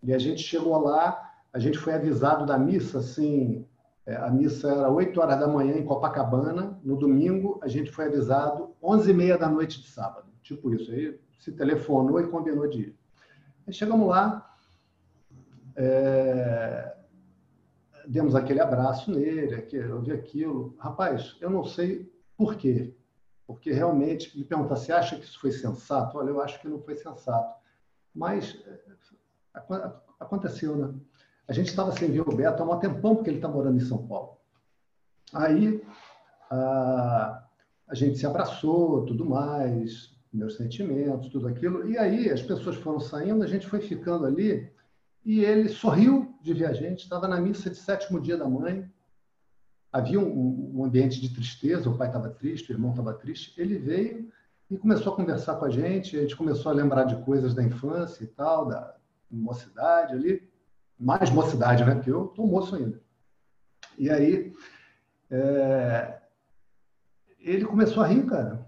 [0.01, 3.67] E a gente chegou lá, a gente foi avisado da missa, assim,
[4.05, 8.05] é, a missa era 8 horas da manhã em Copacabana, no domingo a gente foi
[8.05, 10.89] avisado 11 e meia da noite de sábado, tipo isso.
[10.89, 12.99] Aí se telefonou e combinou de ir.
[13.67, 14.55] Aí chegamos lá,
[15.75, 16.95] é,
[18.07, 20.73] demos aquele abraço nele, eu vi aquilo.
[20.79, 22.95] Rapaz, eu não sei por quê,
[23.53, 26.17] porque realmente, me pergunta, você acha que isso foi sensato?
[26.17, 27.59] Olha, eu acho que não foi sensato.
[28.15, 30.93] Mas é, aconteceu, né?
[31.47, 33.85] A gente estava sem ver o Beto há um tempão, porque ele está morando em
[33.85, 34.37] São Paulo.
[35.33, 35.83] Aí
[36.49, 37.43] a,
[37.89, 41.89] a gente se abraçou, tudo mais, meus sentimentos, tudo aquilo.
[41.89, 44.71] E aí as pessoas foram saindo, a gente foi ficando ali,
[45.25, 48.89] e ele sorriu de ver a gente, estava na missa de sétimo dia da mãe,
[49.91, 53.59] havia um, um ambiente de tristeza, o pai estava triste, o irmão estava triste.
[53.59, 54.31] Ele veio
[54.69, 57.61] e começou a conversar com a gente, a gente começou a lembrar de coisas da
[57.61, 58.95] infância e tal, da
[59.29, 60.49] mocidade ali,
[60.97, 61.95] mais mocidade, né?
[61.95, 63.01] Porque eu estou moço ainda.
[63.97, 64.53] E aí,
[65.29, 66.21] é...
[67.39, 68.65] ele começou a rir, cara.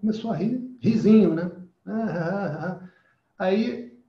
[0.00, 1.50] Começou a rir, risinho, né?
[3.38, 4.00] Aí,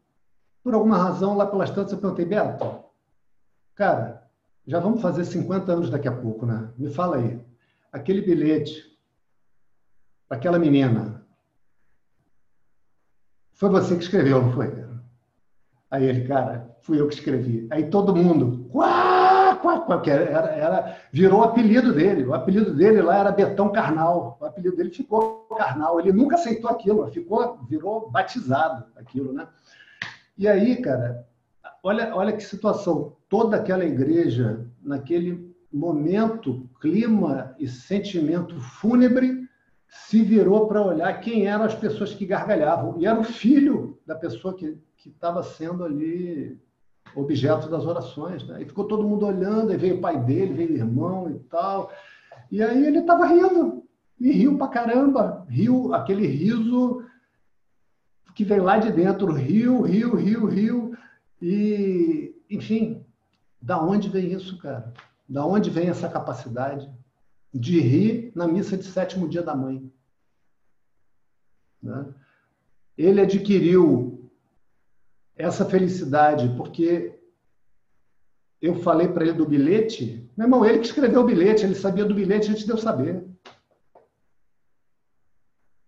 [0.63, 2.84] por alguma razão, lá pelas tantas, eu perguntei, Beto,
[3.74, 4.24] cara,
[4.68, 6.70] já vamos fazer 50 anos daqui a pouco, né?
[6.78, 7.39] Me fala aí.
[7.91, 8.84] Aquele bilhete
[10.28, 11.26] para aquela menina.
[13.53, 14.86] Foi você que escreveu, não foi?
[15.89, 17.68] Aí ele, cara, fui eu que escrevi.
[17.72, 22.26] Aí todo mundo, quá, quá, quá, que era, era, virou o apelido dele.
[22.26, 24.38] O apelido dele lá era Betão Carnal.
[24.41, 25.99] O apelido dele ficou Carnal.
[25.99, 29.47] Ele nunca aceitou aquilo, ficou, virou batizado aquilo, né?
[30.38, 31.26] E aí, cara,
[31.82, 33.16] olha, olha que situação.
[33.38, 39.46] Toda aquela igreja, naquele momento, clima e sentimento fúnebre,
[39.90, 42.96] se virou para olhar quem eram as pessoas que gargalhavam.
[42.98, 46.58] E era o filho da pessoa que estava sendo ali
[47.14, 48.48] objeto das orações.
[48.48, 48.62] Né?
[48.62, 51.92] E ficou todo mundo olhando, e veio o pai dele, veio o irmão e tal.
[52.50, 53.84] E aí ele estava rindo.
[54.18, 55.46] E riu pra caramba.
[55.50, 57.04] Riu aquele riso
[58.34, 59.34] que vem lá de dentro.
[59.34, 60.96] Riu, riu, riu, riu.
[61.42, 63.05] E, enfim,
[63.66, 64.93] da onde vem isso, cara?
[65.28, 66.88] Da onde vem essa capacidade
[67.51, 69.91] de rir na missa de sétimo dia da mãe?
[71.82, 72.13] Né?
[72.95, 74.32] Ele adquiriu
[75.36, 77.20] essa felicidade porque
[78.61, 80.32] eu falei para ele do bilhete.
[80.38, 83.28] Meu irmão, ele que escreveu o bilhete, ele sabia do bilhete antes de eu saber.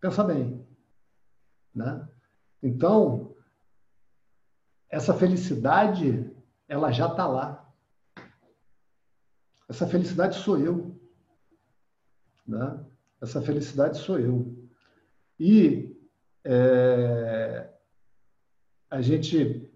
[0.01, 0.65] Pensa bem.
[1.75, 2.07] Né?
[2.63, 3.35] Então,
[4.89, 6.35] essa felicidade,
[6.67, 7.66] ela já está lá.
[9.69, 10.95] Essa felicidade sou eu.
[12.47, 12.79] Né?
[13.21, 14.55] Essa felicidade sou eu.
[15.39, 15.95] E
[16.43, 17.69] é,
[18.89, 19.69] a gente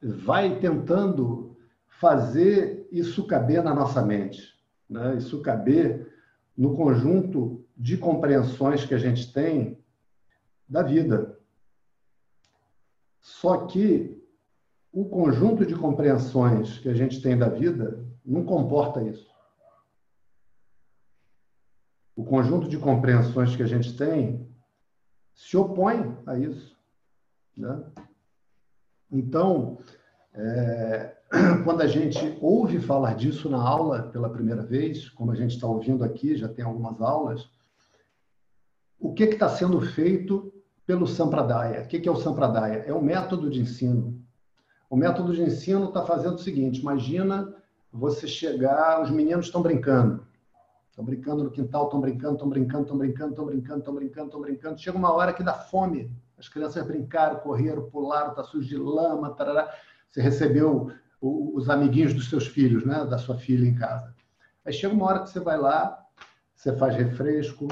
[0.00, 1.56] vai tentando
[1.88, 4.54] fazer isso caber na nossa mente,
[4.88, 5.16] né?
[5.16, 6.14] isso caber
[6.56, 9.82] no conjunto de compreensões que a gente tem
[10.68, 11.38] da vida.
[13.20, 14.22] Só que
[14.92, 19.30] o conjunto de compreensões que a gente tem da vida não comporta isso.
[22.16, 24.48] O conjunto de compreensões que a gente tem
[25.34, 26.76] se opõe a isso.
[27.56, 27.84] Né?
[29.12, 29.78] Então,
[30.34, 31.16] é,
[31.64, 35.66] quando a gente ouve falar disso na aula pela primeira vez, como a gente está
[35.66, 37.48] ouvindo aqui, já tem algumas aulas,
[38.98, 40.52] o que está sendo feito
[40.86, 41.82] pelo Sampradaya.
[41.82, 42.84] O que é o Sampradaya?
[42.86, 44.22] É o método de ensino.
[44.88, 47.54] O método de ensino está fazendo o seguinte: imagina
[47.92, 50.26] você chegar, os meninos estão brincando.
[50.90, 54.40] Estão brincando no quintal, estão brincando, estão brincando, estão brincando, estão brincando, estão brincando, estão
[54.40, 54.78] brincando.
[54.78, 56.10] Chega uma hora que dá fome.
[56.38, 59.70] As crianças brincaram, correram, pularam, está sujo de lama, tarará.
[60.10, 63.04] Você recebeu os amiguinhos dos seus filhos, né?
[63.04, 64.14] da sua filha em casa.
[64.64, 66.02] Aí chega uma hora que você vai lá,
[66.54, 67.68] você faz refresco,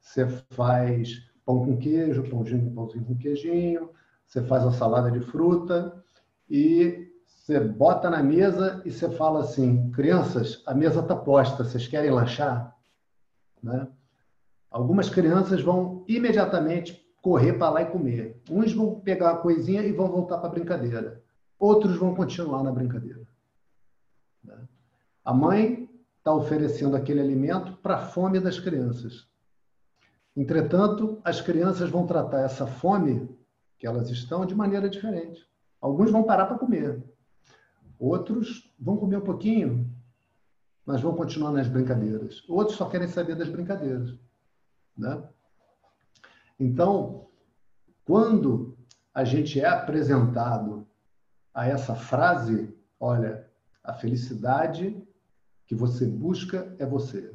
[0.00, 3.90] você faz pão com queijo, pãozinho, pãozinho com queijinho,
[4.26, 6.02] você faz a salada de fruta
[6.48, 7.13] e
[7.44, 12.10] você bota na mesa e você fala assim: crianças, a mesa está posta, vocês querem
[12.10, 12.74] lanchar?
[13.62, 13.86] Né?
[14.70, 18.40] Algumas crianças vão imediatamente correr para lá e comer.
[18.50, 21.22] Uns vão pegar a coisinha e vão voltar para a brincadeira.
[21.58, 23.20] Outros vão continuar na brincadeira.
[24.42, 24.66] Né?
[25.22, 25.86] A mãe
[26.16, 29.28] está oferecendo aquele alimento para a fome das crianças.
[30.34, 33.28] Entretanto, as crianças vão tratar essa fome
[33.78, 35.46] que elas estão de maneira diferente.
[35.78, 37.04] Alguns vão parar para comer,
[38.04, 39.90] Outros vão comer um pouquinho,
[40.84, 42.46] mas vão continuar nas brincadeiras.
[42.46, 44.14] Outros só querem saber das brincadeiras.
[44.94, 45.26] Né?
[46.60, 47.30] Então,
[48.04, 48.76] quando
[49.14, 50.86] a gente é apresentado
[51.54, 53.50] a essa frase, olha,
[53.82, 55.02] a felicidade
[55.66, 57.34] que você busca é você.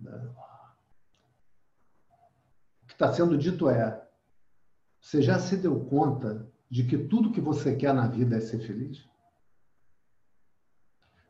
[0.00, 0.34] Né?
[2.82, 4.04] O que está sendo dito é:
[5.00, 8.60] você já se deu conta de que tudo que você quer na vida é ser
[8.60, 9.04] feliz?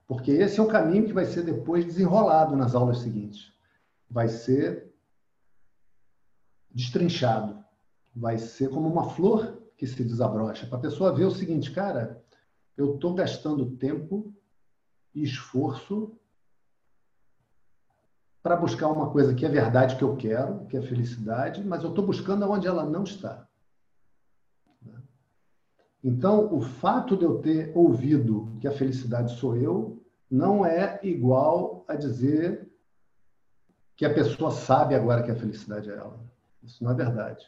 [0.07, 3.53] Porque esse é o caminho que vai ser depois desenrolado nas aulas seguintes.
[4.11, 4.93] Vai ser
[6.71, 7.65] destrinchado.
[8.15, 10.67] Vai ser como uma flor que se desabrocha.
[10.67, 12.23] Para a pessoa ver o seguinte, cara,
[12.77, 14.35] eu estou gastando tempo
[15.15, 16.19] e esforço
[18.43, 21.91] para buscar uma coisa que é verdade que eu quero, que é felicidade, mas eu
[21.91, 23.49] estou buscando onde ela não está.
[26.03, 31.85] Então, o fato de eu ter ouvido que a felicidade sou eu não é igual
[31.87, 32.71] a dizer
[33.97, 36.19] que a pessoa sabe agora que a felicidade é ela.
[36.63, 37.47] Isso não é verdade.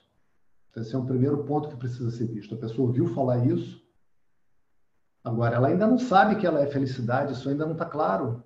[0.71, 2.55] Então, esse é um primeiro ponto que precisa ser visto.
[2.55, 3.83] A pessoa ouviu falar isso,
[5.25, 8.43] agora ela ainda não sabe que ela é felicidade, isso ainda não está claro.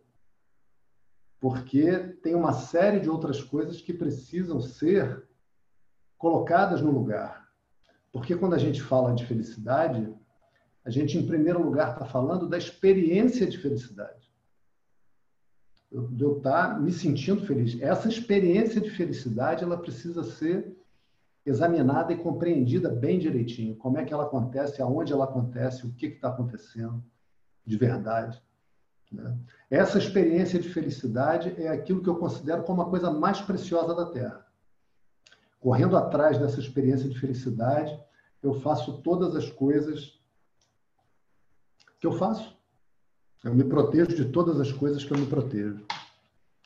[1.41, 5.27] Porque tem uma série de outras coisas que precisam ser
[6.17, 7.46] colocadas no lugar.
[8.13, 10.13] Porque quando a gente fala de felicidade,
[10.85, 14.31] a gente, em primeiro lugar, está falando da experiência de felicidade.
[15.91, 17.81] De eu estar tá me sentindo feliz.
[17.81, 20.77] Essa experiência de felicidade, ela precisa ser
[21.45, 23.77] examinada e compreendida bem direitinho.
[23.77, 27.05] Como é que ela acontece, aonde ela acontece, o que está acontecendo
[27.65, 28.41] de verdade.
[29.11, 29.37] Né?
[29.71, 34.07] Essa experiência de felicidade é aquilo que eu considero como a coisa mais preciosa da
[34.07, 34.46] Terra.
[35.61, 37.99] Correndo atrás dessa experiência de felicidade,
[38.43, 40.21] eu faço todas as coisas
[42.01, 42.57] que eu faço.
[43.43, 45.85] Eu me protejo de todas as coisas que eu me protejo.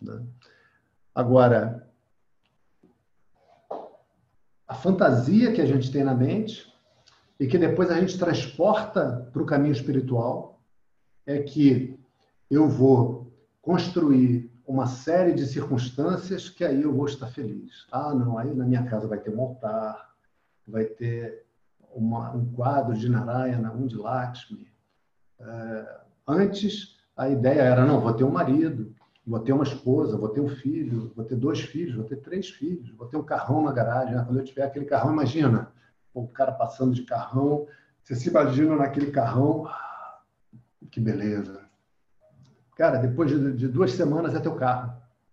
[0.01, 0.27] Né?
[1.15, 1.91] Agora,
[4.67, 6.73] a fantasia que a gente tem na mente
[7.39, 10.61] e que depois a gente transporta para o caminho espiritual
[11.27, 11.99] é que
[12.51, 13.33] eu vou
[13.63, 17.89] construir uma série de circunstâncias que aí eu vou estar feliz.
[17.91, 20.15] Ah, não, aí na minha casa vai ter um altar,
[20.67, 21.45] vai ter
[21.93, 24.69] uma, um quadro de Narayana, um de Lakshmi.
[25.41, 28.95] É, antes, a ideia era, não, vou ter um marido,
[29.27, 32.49] vou ter uma esposa, vou ter um filho, vou ter dois filhos, vou ter três
[32.49, 34.15] filhos, vou ter um carrão na garagem.
[34.15, 34.25] Né?
[34.25, 35.73] Quando eu tiver aquele carrão, imagina,
[36.15, 37.67] o cara passando de carrão,
[38.05, 40.21] você se imagina naquele carrão, ah,
[40.93, 41.60] que beleza.
[42.81, 44.91] Cara, depois de, de duas semanas é teu carro.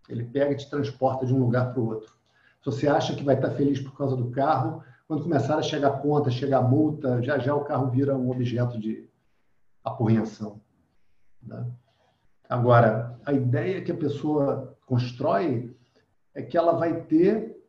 [0.10, 2.14] Ele pega e te transporta de um lugar para o outro.
[2.60, 5.88] Se você acha que vai estar feliz por causa do carro, quando começar a chegar
[5.88, 9.10] a conta, chegar a multa, já já o carro vira um objeto de
[9.82, 10.60] apreensão.
[11.42, 11.66] Né?
[12.50, 15.74] Agora, a ideia que a pessoa constrói
[16.36, 17.66] é que ela vai ter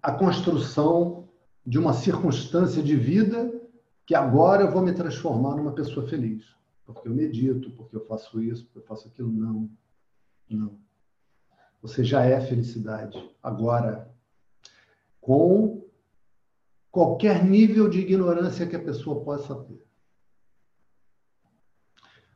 [0.00, 1.28] a construção
[1.66, 3.52] de uma circunstância de vida
[4.06, 6.54] que agora eu vou me transformar numa pessoa feliz.
[6.86, 9.30] Porque eu medito, porque eu faço isso, porque eu faço aquilo.
[9.30, 9.68] Não.
[10.48, 10.78] Não.
[11.82, 13.18] Você já é felicidade.
[13.42, 14.14] Agora,
[15.20, 15.84] com
[16.90, 19.84] qualquer nível de ignorância que a pessoa possa ter.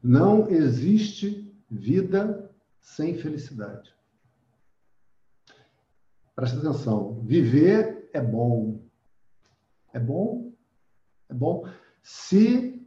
[0.03, 3.95] Não existe vida sem felicidade.
[6.35, 7.21] Presta atenção.
[7.23, 8.83] Viver é bom.
[9.93, 10.53] É bom?
[11.29, 11.69] É bom.
[12.03, 12.80] Se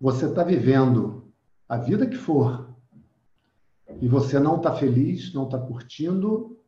[0.00, 1.32] você está vivendo
[1.68, 2.68] a vida que for
[4.00, 6.58] e você não está feliz, não está curtindo,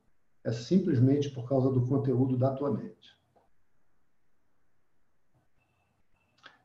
[0.43, 3.19] é simplesmente por causa do conteúdo da tua mente.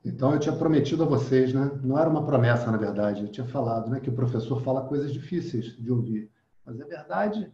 [0.04, 1.80] Então eu tinha prometido a vocês, né?
[1.84, 3.24] Não era uma promessa, na verdade.
[3.24, 6.32] Eu tinha falado, né, que o professor fala coisas difíceis de ouvir,
[6.64, 7.52] mas é verdade.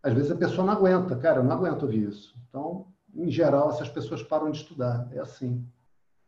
[0.00, 2.36] Às vezes a pessoa não aguenta, cara, eu não aguento ouvir isso.
[2.48, 5.08] Então, em geral, essas pessoas param de estudar.
[5.12, 5.66] É assim.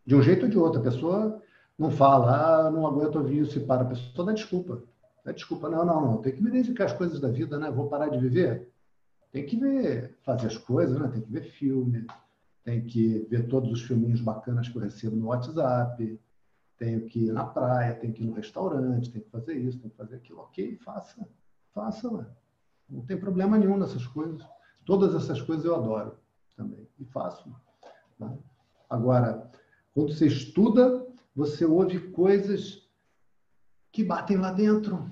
[0.05, 0.81] De um jeito ou de outro.
[0.81, 1.41] A pessoa
[1.79, 3.83] não fala, ah, não aguento ouvir isso e para.
[3.83, 4.83] A pessoa dá desculpa.
[5.25, 5.69] Dá desculpa.
[5.69, 6.17] Não, não, não.
[6.19, 7.71] Tem que me dedicar às coisas da vida, né?
[7.71, 8.71] Vou parar de viver?
[9.33, 11.09] Tem que ver, fazer as coisas, né?
[11.09, 12.07] Tem que ver filme,
[12.63, 16.21] tem que ver todos os filminhos bacanas que eu recebo no WhatsApp,
[16.79, 19.91] tenho que ir na praia, tenho que ir no restaurante, tenho que fazer isso, tenho
[19.91, 20.41] que fazer aquilo.
[20.41, 21.27] Ok, faça,
[21.73, 22.27] faça, né?
[22.89, 24.47] Não tem problema nenhum nessas coisas.
[24.85, 26.17] Todas essas coisas eu adoro
[26.57, 27.53] também e faço.
[28.19, 28.39] Né?
[28.89, 29.51] Agora,
[29.93, 31.04] quando você estuda,
[31.35, 32.89] você ouve coisas
[33.91, 35.11] que batem lá dentro,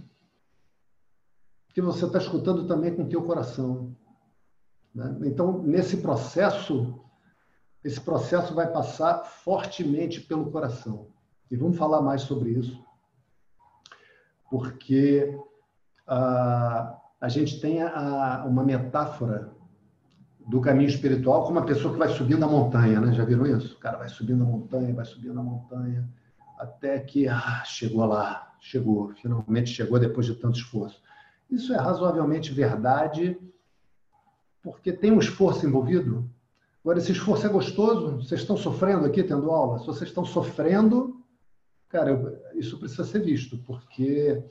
[1.75, 3.97] que você está escutando também com o teu coração.
[4.95, 5.19] Né?
[5.25, 7.01] Então, nesse processo,
[7.83, 11.09] esse processo vai passar fortemente pelo coração.
[11.51, 12.83] E vamos falar mais sobre isso,
[14.51, 15.39] porque
[16.07, 19.55] a, a gente tem a, uma metáfora
[20.47, 23.13] do caminho espiritual como uma pessoa que vai subindo a montanha, né?
[23.13, 23.75] Já viram isso?
[23.75, 26.09] O cara vai subindo a montanha, vai subindo a montanha,
[26.59, 31.01] até que ah, chegou lá, chegou, finalmente chegou depois de tanto esforço.
[31.51, 33.39] Isso é razoavelmente verdade,
[34.63, 36.29] porque tem um esforço envolvido.
[36.83, 38.17] Agora, esse esforço é gostoso?
[38.17, 39.79] Vocês estão sofrendo aqui tendo aula?
[39.79, 41.23] Se vocês estão sofrendo,
[41.89, 44.43] cara, isso precisa ser visto, porque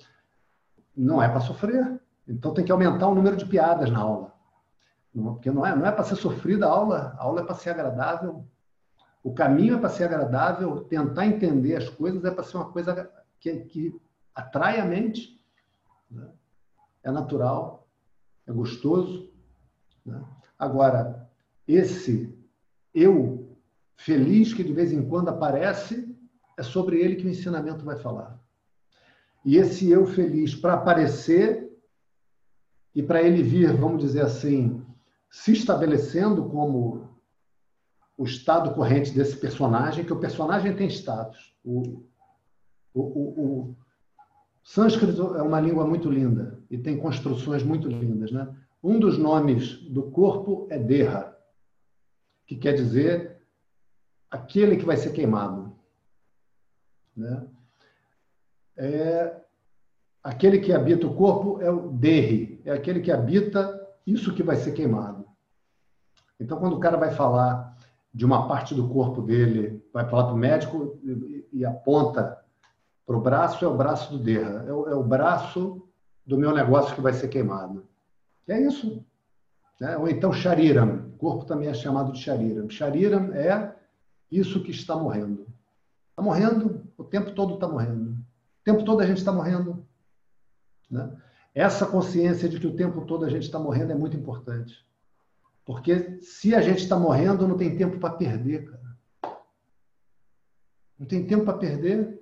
[0.95, 1.99] não é para sofrer.
[2.27, 4.30] Então tem que aumentar o número de piadas na aula.
[5.13, 7.71] Porque não é, não é para ser sofrida a aula, a aula é para ser
[7.71, 8.45] agradável.
[9.23, 13.11] O caminho é para ser agradável, tentar entender as coisas é para ser uma coisa
[13.39, 14.01] que, que
[14.33, 15.39] atrai a mente,
[16.09, 16.29] né?
[17.03, 17.87] é natural,
[18.47, 19.29] é gostoso.
[20.05, 20.23] Né?
[20.57, 21.29] Agora,
[21.67, 22.33] esse
[22.93, 23.57] eu
[23.95, 26.15] feliz que de vez em quando aparece,
[26.57, 28.39] é sobre ele que o ensinamento vai falar.
[29.43, 31.71] E esse eu feliz, para aparecer
[32.93, 34.85] e para ele vir, vamos dizer assim,
[35.31, 37.09] se estabelecendo como
[38.17, 41.55] o estado corrente desse personagem, que o personagem tem status.
[41.63, 42.03] O,
[42.93, 43.77] o, o, o
[44.61, 48.31] sânscrito é uma língua muito linda e tem construções muito lindas.
[48.31, 48.53] Né?
[48.83, 51.35] Um dos nomes do corpo é Derra,
[52.45, 53.41] que quer dizer
[54.29, 55.73] aquele que vai ser queimado.
[57.15, 57.47] Né?
[58.75, 59.41] É,
[60.21, 64.57] aquele que habita o corpo é o Derri, é aquele que habita isso que vai
[64.57, 65.20] ser queimado.
[66.41, 67.77] Então, quando o cara vai falar
[68.13, 72.39] de uma parte do corpo dele, vai falar para o médico e, e aponta
[73.05, 75.87] para o braço, é o braço do Derra, é o, é o braço
[76.25, 77.85] do meu negócio que vai ser queimado.
[78.47, 79.05] É isso.
[79.79, 79.95] Né?
[79.97, 82.69] Ou então Shariram, o corpo também é chamado de Shariram.
[82.69, 83.75] Shariram é
[84.31, 85.45] isso que está morrendo.
[86.09, 88.11] Está morrendo, o tempo todo está morrendo.
[88.11, 89.85] O tempo todo a gente está morrendo.
[90.89, 91.11] Né?
[91.53, 94.85] Essa consciência de que o tempo todo a gente está morrendo é muito importante.
[95.65, 99.35] Porque se a gente está morrendo, não tem tempo para perder, cara.
[100.97, 102.21] Não tem tempo para perder.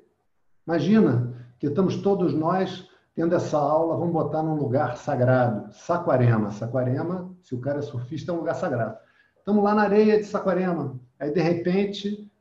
[0.68, 6.52] Imagina que estamos todos nós tendo essa aula, vamos botar num lugar sagrado, Saquarema.
[6.52, 8.98] Saquarema, se o cara é surfista, é um lugar sagrado.
[9.38, 10.98] Estamos lá na areia de Saquarema.
[11.20, 12.32] Aí, de repente,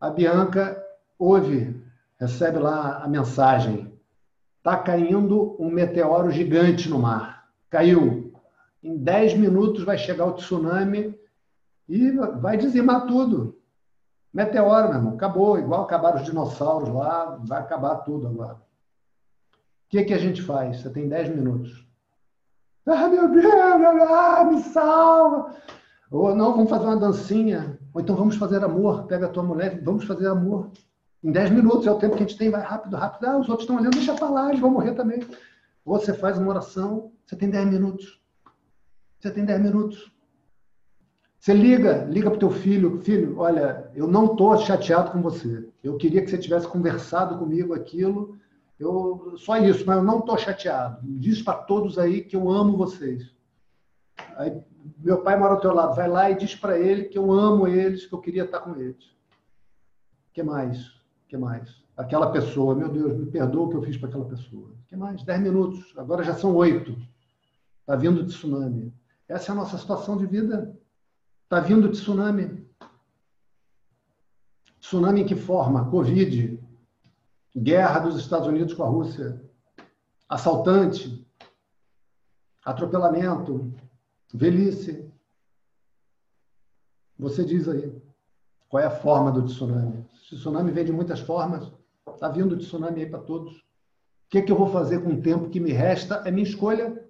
[0.00, 0.82] a Bianca
[1.18, 1.80] ouve,
[2.18, 3.88] recebe lá a mensagem
[4.68, 7.48] está caindo um meteoro gigante no mar.
[7.70, 8.27] Caiu.
[8.88, 11.14] Em 10 minutos vai chegar o tsunami
[11.86, 12.10] e
[12.40, 13.60] vai dizimar tudo.
[14.32, 15.58] Meteoro, meu irmão, acabou.
[15.58, 18.54] Igual acabaram os dinossauros lá, vai acabar tudo agora.
[18.54, 18.58] O
[19.90, 20.80] que, que a gente faz?
[20.80, 21.86] Você tem 10 minutos.
[22.86, 23.44] Ah, meu Deus,
[24.10, 25.54] ah, me salva!
[26.10, 27.78] Ou não, vamos fazer uma dancinha.
[27.92, 29.06] Ou então vamos fazer amor.
[29.06, 30.70] Pega a tua mulher, vamos fazer amor.
[31.22, 33.26] Em 10 minutos é o tempo que a gente tem, vai rápido, rápido.
[33.26, 35.20] Ah, os outros estão olhando, deixa pra eles vão morrer também.
[35.84, 38.17] Ou você faz uma oração, você tem 10 minutos.
[39.18, 40.12] Você tem 10 minutos.
[41.38, 45.68] Você liga, liga para o teu filho, filho, olha, eu não estou chateado com você.
[45.82, 48.36] Eu queria que você tivesse conversado comigo aquilo.
[48.78, 51.00] Eu só isso, mas eu não estou chateado.
[51.02, 53.32] Diz para todos aí que eu amo vocês.
[54.36, 54.60] Aí,
[54.98, 57.68] meu pai mora ao teu lado, vai lá e diz para ele que eu amo
[57.68, 59.16] eles, que eu queria estar com eles.
[60.32, 60.98] Que mais?
[61.28, 61.84] que mais?
[61.96, 64.70] Aquela pessoa, meu Deus, me perdoa o que eu fiz para aquela pessoa.
[64.86, 65.22] que mais?
[65.22, 66.96] Dez minutos, agora já são oito.
[67.80, 68.92] Está vindo tsunami.
[69.28, 70.74] Essa é a nossa situação de vida.
[71.44, 72.66] Está vindo tsunami.
[74.80, 75.90] Tsunami que forma?
[75.90, 76.58] Covid,
[77.54, 79.42] guerra dos Estados Unidos com a Rússia,
[80.28, 81.26] assaltante,
[82.64, 83.72] atropelamento,
[84.32, 85.10] velhice.
[87.18, 87.92] Você diz aí.
[88.68, 89.98] Qual é a forma do tsunami?
[89.98, 91.72] O tsunami vem de muitas formas.
[92.06, 93.56] Está vindo tsunami aí para todos.
[93.56, 96.16] O que, é que eu vou fazer com o tempo que me resta?
[96.26, 97.02] É minha escolha.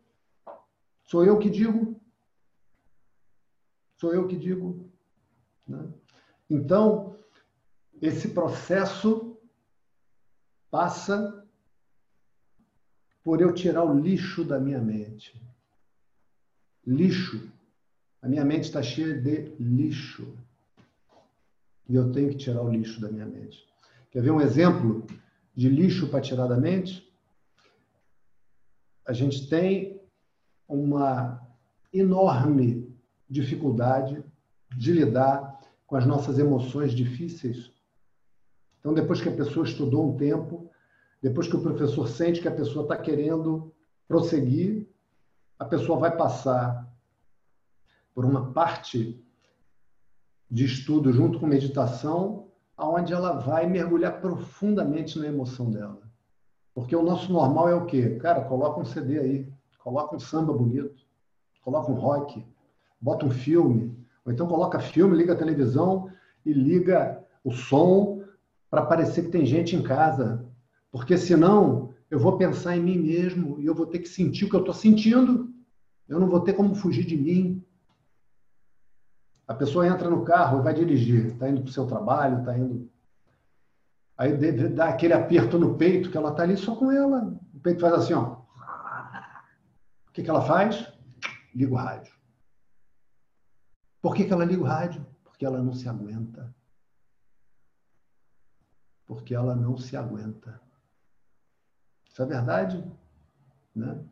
[1.03, 1.98] Sou eu que digo.
[3.99, 4.89] Sou eu que digo.
[5.67, 5.87] Né?
[6.49, 7.17] Então,
[8.01, 9.37] esse processo
[10.71, 11.45] passa
[13.25, 15.41] por eu tirar o lixo da minha mente.
[16.87, 17.51] Lixo.
[18.23, 20.33] A minha mente está cheia de lixo.
[21.89, 23.67] E eu tenho que tirar o lixo da minha mente.
[24.13, 25.07] Quer ver um exemplo
[25.57, 27.13] de lixo para tirar da mente?
[29.05, 30.01] A gente tem
[30.69, 31.45] uma
[31.93, 32.88] enorme
[33.29, 34.25] dificuldade
[34.77, 37.73] de lidar com as nossas emoções difíceis.
[38.81, 40.71] Então, depois que a pessoa estudou um tempo,
[41.23, 43.75] depois que o professor sente que a pessoa está querendo
[44.07, 44.89] prosseguir,
[45.59, 46.89] a pessoa vai passar
[48.15, 49.23] por uma parte
[50.51, 56.01] de estudo junto com meditação, aonde ela vai mergulhar profundamente na emoção dela.
[56.75, 58.17] Porque o nosso normal é o quê?
[58.17, 61.03] Cara, coloca um CD aí, coloca um samba bonito,
[61.61, 62.47] coloca um rock,
[63.01, 66.11] bota um filme, ou então coloca filme, liga a televisão
[66.45, 68.23] e liga o som
[68.71, 70.45] para parecer que tem gente em casa.
[70.91, 74.51] Porque senão eu vou pensar em mim mesmo e eu vou ter que sentir o
[74.51, 75.53] que eu estou sentindo.
[76.09, 77.65] Eu não vou ter como fugir de mim.
[79.47, 82.91] A pessoa entra no carro, vai dirigir, está indo para o seu trabalho, está indo.
[84.17, 84.37] Aí
[84.71, 87.35] dá aquele aperto no peito, que ela está ali só com ela.
[87.55, 88.39] O peito faz assim, ó.
[90.09, 90.93] O que, que ela faz?
[91.55, 92.18] Liga o rádio.
[94.01, 95.05] Por que, que ela liga o rádio?
[95.25, 96.55] Porque ela não se aguenta.
[99.07, 100.61] Porque ela não se aguenta.
[102.09, 102.85] Isso é verdade?
[103.75, 104.05] Né?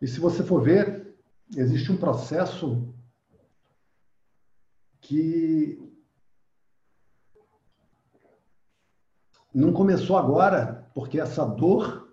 [0.00, 1.16] E se você for ver,
[1.56, 2.94] existe um processo
[5.00, 5.78] que
[9.54, 12.12] não começou agora, porque essa dor,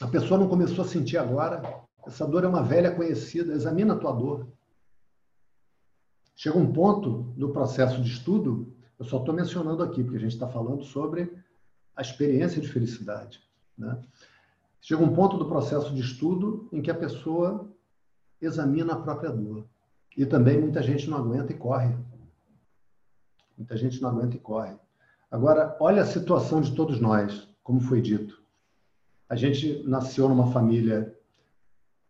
[0.00, 1.84] a pessoa não começou a sentir agora.
[2.06, 3.52] Essa dor é uma velha conhecida.
[3.52, 4.55] Examina a tua dor.
[6.36, 10.34] Chega um ponto do processo de estudo, eu só estou mencionando aqui, porque a gente
[10.34, 11.32] está falando sobre
[11.96, 13.42] a experiência de felicidade.
[13.76, 13.98] Né?
[14.82, 17.66] Chega um ponto do processo de estudo em que a pessoa
[18.40, 19.64] examina a própria dor.
[20.14, 21.96] E também muita gente não aguenta e corre.
[23.56, 24.76] Muita gente não aguenta e corre.
[25.30, 28.42] Agora, olha a situação de todos nós, como foi dito.
[29.26, 31.16] A gente nasceu numa família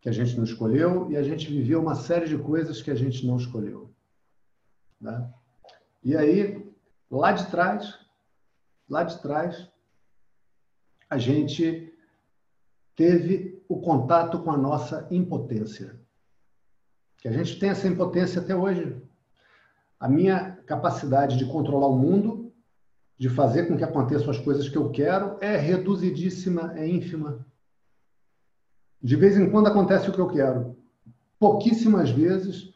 [0.01, 2.95] que a gente não escolheu e a gente viveu uma série de coisas que a
[2.95, 3.96] gente não escolheu.
[5.01, 5.33] Né?
[6.03, 6.73] E aí,
[7.11, 7.99] lá de trás,
[8.89, 9.69] lá de trás,
[11.09, 11.93] a gente
[12.95, 15.99] teve o contato com a nossa impotência
[17.27, 19.03] que a gente tem essa impotência até hoje.
[19.99, 22.53] A minha capacidade de controlar o mundo,
[23.19, 27.45] de fazer com que aconteçam as coisas que eu quero, é reduzidíssima, é ínfima.
[29.03, 30.77] De vez em quando acontece o que eu quero.
[31.37, 32.73] Pouquíssimas vezes,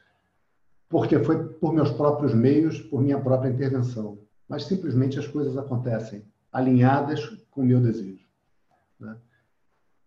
[0.90, 4.18] porque foi por meus próprios meios, por minha própria intervenção.
[4.48, 8.26] Mas simplesmente as coisas acontecem, alinhadas com o meu desejo.
[8.98, 9.16] Né?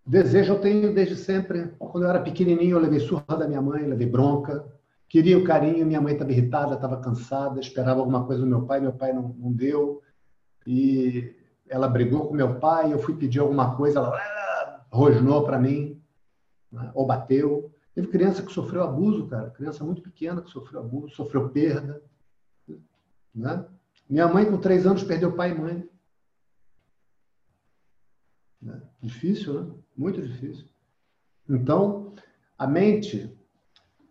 [0.05, 1.69] Desejo eu tenho desde sempre.
[1.79, 4.65] Quando eu era pequenininho, eu levei surra da minha mãe, levei bronca.
[5.07, 8.81] Queria o carinho, minha mãe estava irritada, estava cansada, esperava alguma coisa do meu pai,
[8.81, 10.01] meu pai não, não deu.
[10.67, 11.33] E
[11.69, 16.01] ela brigou com meu pai, eu fui pedir alguma coisa, ela ah", rosnou para mim,
[16.69, 16.91] né?
[16.93, 17.72] ou bateu.
[17.93, 22.01] Teve criança que sofreu abuso, cara, criança muito pequena que sofreu abuso, sofreu perda.
[23.33, 23.65] Né?
[24.09, 25.89] Minha mãe, com três anos, perdeu pai e mãe.
[28.61, 28.81] Né?
[29.01, 29.73] Difícil, né?
[29.95, 30.65] Muito difícil.
[31.47, 32.15] Então,
[32.57, 33.37] a mente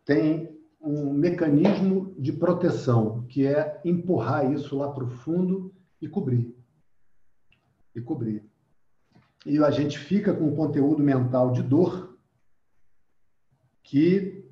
[0.04, 6.54] tem um mecanismo de proteção, que é empurrar isso lá para o fundo e cobrir.
[7.94, 8.44] E cobrir.
[9.44, 12.11] E a gente fica com um conteúdo mental de dor
[13.82, 14.48] que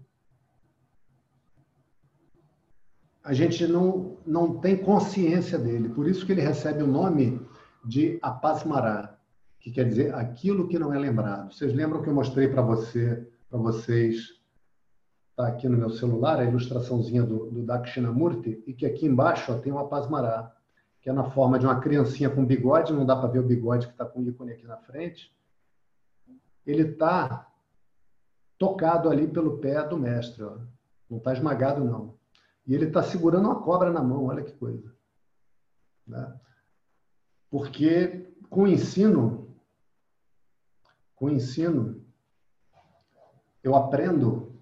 [3.22, 5.88] a gente não, não tem consciência dele.
[5.90, 7.40] Por isso que ele recebe o nome
[7.84, 9.16] de apasmará
[9.60, 11.52] que quer dizer aquilo que não é lembrado.
[11.52, 14.40] Vocês lembram que eu mostrei para você, para vocês,
[15.30, 19.58] está aqui no meu celular, a ilustraçãozinha do, do Dakshinamurti, e que aqui embaixo ó,
[19.58, 20.50] tem uma pasmará,
[21.02, 23.86] que é na forma de uma criancinha com bigode, não dá para ver o bigode
[23.86, 25.34] que está com o ícone aqui na frente.
[26.66, 27.49] Ele está
[28.60, 30.58] tocado ali pelo pé do mestre, ó.
[31.10, 32.14] não está esmagado não.
[32.64, 34.94] E ele está segurando uma cobra na mão, olha que coisa.
[36.06, 36.40] Né?
[37.50, 39.50] Porque com o ensino
[41.20, 42.02] com o ensino,
[43.62, 44.58] eu aprendo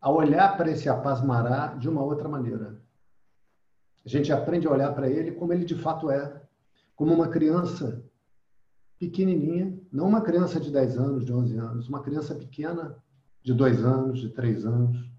[0.00, 2.80] a olhar para esse apasmará de uma outra maneira.
[4.02, 6.40] A gente aprende a olhar para ele como ele de fato é,
[6.94, 8.02] como uma criança
[8.98, 12.96] pequenininha, não uma criança de 10 anos, de 11 anos, uma criança pequena
[13.42, 15.10] de 2 anos, de 3 anos,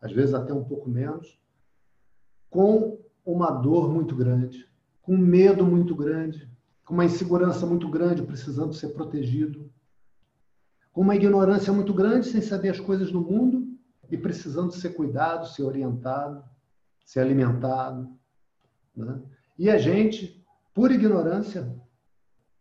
[0.00, 1.40] às vezes até um pouco menos,
[2.50, 4.68] com uma dor muito grande,
[5.00, 6.50] com medo muito grande,
[6.84, 9.70] com uma insegurança muito grande, precisando ser protegido,
[10.92, 13.66] com uma ignorância muito grande, sem saber as coisas do mundo
[14.10, 16.44] e precisando ser cuidado, ser orientado,
[17.04, 18.10] ser alimentado.
[18.94, 19.22] Né?
[19.58, 20.44] E a gente,
[20.74, 21.74] por ignorância,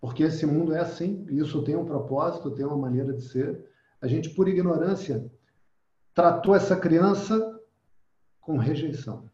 [0.01, 3.69] porque esse mundo é assim, e isso tem um propósito, tem uma maneira de ser,
[4.01, 5.31] a gente, por ignorância,
[6.11, 7.61] tratou essa criança
[8.41, 9.29] com rejeição.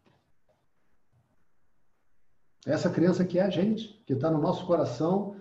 [2.65, 5.37] Essa criança que é a gente, que está no nosso coração,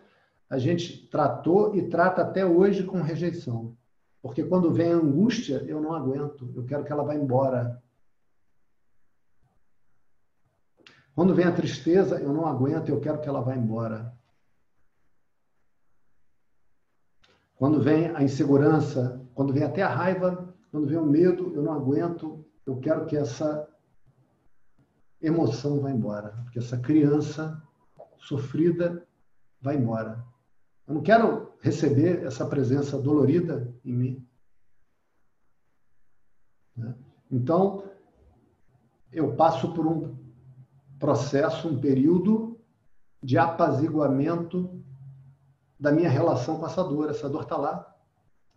[0.49, 3.77] a gente tratou e trata até hoje com rejeição.
[4.23, 7.83] Porque quando vem a angústia, eu não aguento, eu quero que ela vá embora.
[11.17, 14.16] Quando vem a tristeza, eu não aguento, eu quero que ela vá embora.
[17.57, 21.73] Quando vem a insegurança, quando vem até a raiva, quando vem o medo, eu não
[21.73, 23.69] aguento, eu quero que essa
[25.21, 27.63] emoção vá embora, que essa criança
[28.19, 29.07] sofrida
[29.61, 30.23] vá embora.
[30.87, 34.29] Eu não quero receber essa presença dolorida em mim.
[36.77, 36.95] Né?
[37.31, 37.85] Então,
[39.11, 40.17] eu passo por um
[40.99, 42.61] processo, um período
[43.23, 44.83] de apaziguamento
[45.79, 47.11] da minha relação com essa dor.
[47.11, 47.95] Essa dor está lá.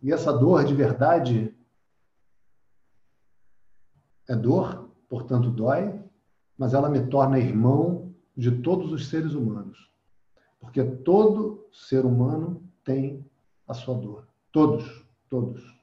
[0.02, 1.54] E essa dor de verdade
[4.28, 6.00] é dor, portanto dói,
[6.56, 9.90] mas ela me torna irmão de todos os seres humanos.
[10.58, 13.24] Porque todo ser humano tem
[13.66, 14.26] a sua dor.
[14.52, 15.78] Todos, todos.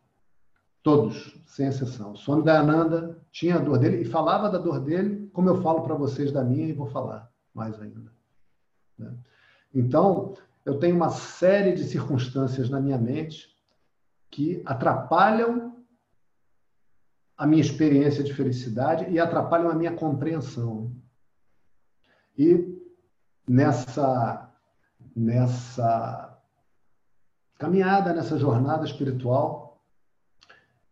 [0.82, 2.16] Todos, sem exceção.
[2.16, 5.96] Swami Dayananda tinha a dor dele e falava da dor dele, como eu falo para
[5.96, 8.12] vocês da minha e vou falar mais ainda.
[8.98, 9.14] Né?
[9.74, 10.36] Então,
[10.68, 13.48] eu tenho uma série de circunstâncias na minha mente
[14.30, 15.78] que atrapalham
[17.38, 20.92] a minha experiência de felicidade e atrapalham a minha compreensão.
[22.38, 22.78] E
[23.48, 24.52] nessa
[25.16, 26.38] nessa
[27.58, 29.82] caminhada, nessa jornada espiritual,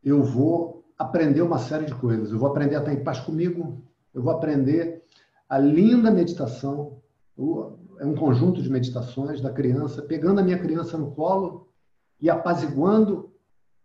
[0.02, 2.32] eu vou aprender uma série de coisas.
[2.32, 3.84] Eu vou aprender a estar em paz comigo,
[4.14, 5.04] eu vou aprender
[5.50, 7.02] a linda meditação,
[8.00, 11.70] é um conjunto de meditações da criança, pegando a minha criança no colo
[12.20, 13.32] e apaziguando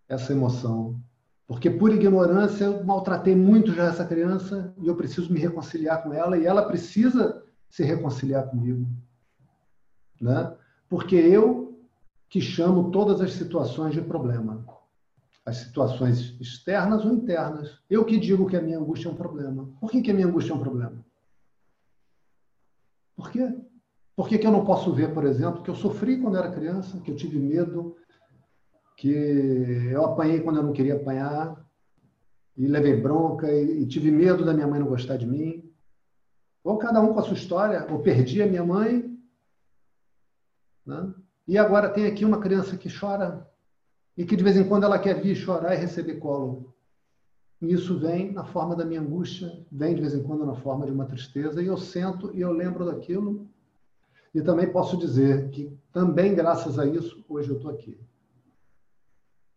[0.08, 1.00] essa emoção.
[1.46, 6.12] Porque por ignorância eu maltratei muito já essa criança e eu preciso me reconciliar com
[6.12, 8.86] ela e ela precisa se reconciliar comigo
[10.20, 10.54] né?
[10.88, 11.80] porque eu
[12.28, 14.64] que chamo todas as situações de problema.
[15.44, 17.80] As situações externas ou internas.
[17.88, 19.68] Eu que digo que a minha angústia é um problema.
[19.80, 21.04] Por que, que a minha angústia é um problema?
[23.16, 23.52] Por quê?
[24.20, 27.00] Por que, que eu não posso ver, por exemplo, que eu sofri quando era criança,
[27.00, 27.96] que eu tive medo,
[28.94, 29.08] que
[29.90, 31.66] eu apanhei quando eu não queria apanhar,
[32.54, 35.72] e levei bronca, e, e tive medo da minha mãe não gostar de mim?
[36.62, 39.10] Ou cada um com a sua história, ou perdi a minha mãe
[40.84, 41.14] né?
[41.48, 43.48] E agora tem aqui uma criança que chora
[44.18, 46.74] e que de vez em quando ela quer vir chorar e receber colo.
[47.62, 50.84] E isso vem na forma da minha angústia, vem de vez em quando na forma
[50.84, 53.48] de uma tristeza, e eu sento e eu lembro daquilo.
[54.34, 57.98] E também posso dizer que também graças a isso hoje eu estou aqui.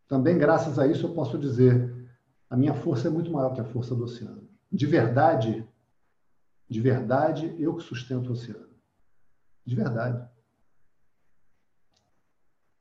[0.08, 1.94] Também graças a isso eu posso dizer
[2.50, 4.48] a minha força é muito maior que a força do oceano.
[4.72, 5.68] De verdade,
[6.70, 8.70] de verdade, eu que sustento o oceano.
[9.66, 10.28] De verdade.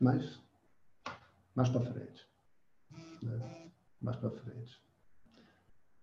[0.00, 0.40] Mas
[1.54, 2.26] mais para frente.
[3.22, 3.70] Né?
[4.00, 4.80] Mais para frente.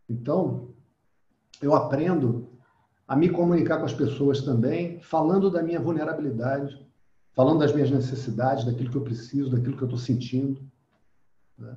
[0.07, 0.73] Então,
[1.61, 2.49] eu aprendo
[3.09, 6.87] a me comunicar com as pessoas também, falando da minha vulnerabilidade,
[7.33, 10.61] falando das minhas necessidades, daquilo que eu preciso, daquilo que eu estou sentindo.
[11.57, 11.75] Né?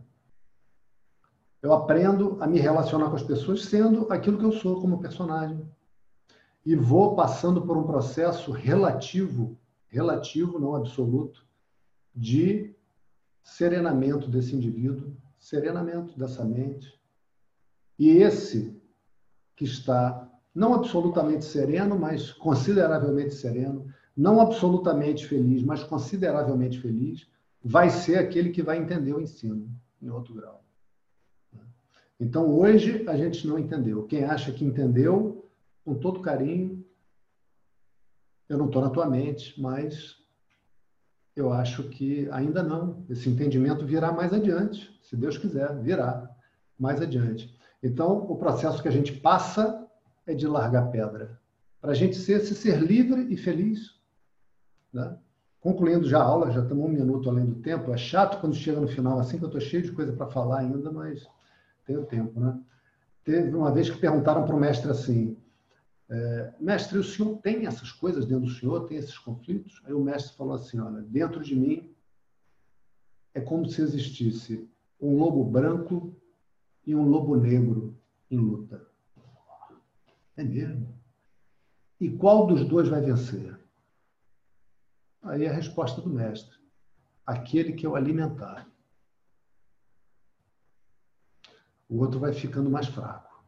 [1.62, 5.66] Eu aprendo a me relacionar com as pessoas sendo aquilo que eu sou como personagem.
[6.66, 11.46] E vou passando por um processo relativo, relativo, não absoluto,
[12.14, 12.76] de
[13.42, 17.00] serenamento desse indivíduo, serenamento dessa mente.
[17.98, 18.78] E esse
[19.56, 27.26] que está não absolutamente sereno, mas consideravelmente sereno, não absolutamente feliz, mas consideravelmente feliz,
[27.64, 29.70] vai ser aquele que vai entender o ensino
[30.00, 30.62] em outro grau.
[32.20, 34.04] Então, hoje, a gente não entendeu.
[34.04, 35.50] Quem acha que entendeu,
[35.84, 36.84] com todo carinho,
[38.48, 40.16] eu não estou na tua mente, mas
[41.34, 43.04] eu acho que ainda não.
[43.08, 46.30] Esse entendimento virá mais adiante, se Deus quiser, virá
[46.78, 47.56] mais adiante.
[47.82, 49.81] Então, o processo que a gente passa
[50.26, 51.40] é de largar pedra.
[51.80, 54.00] para a gente ser ser livre e feliz.
[54.92, 55.16] Né?
[55.60, 57.92] Concluindo já a aula, já estamos um minuto além do tempo.
[57.92, 60.60] É chato quando chega no final, assim que eu estou cheio de coisa para falar
[60.60, 61.26] ainda, mas
[61.86, 62.38] tenho tempo.
[62.38, 62.58] Né?
[63.24, 65.36] Teve uma vez que perguntaram para o mestre assim:
[66.08, 68.86] é, Mestre, o senhor tem essas coisas dentro do senhor?
[68.86, 69.80] Tem esses conflitos?
[69.84, 71.90] Aí o mestre falou assim: Olha, dentro de mim
[73.34, 74.68] é como se existisse
[75.00, 76.14] um lobo branco
[76.86, 77.96] e um lobo negro
[78.30, 78.91] em luta.
[80.36, 80.98] É mesmo?
[82.00, 83.58] E qual dos dois vai vencer?
[85.22, 86.56] Aí a resposta do mestre:
[87.26, 88.66] aquele que eu alimentar.
[91.88, 93.44] O outro vai ficando mais fraco.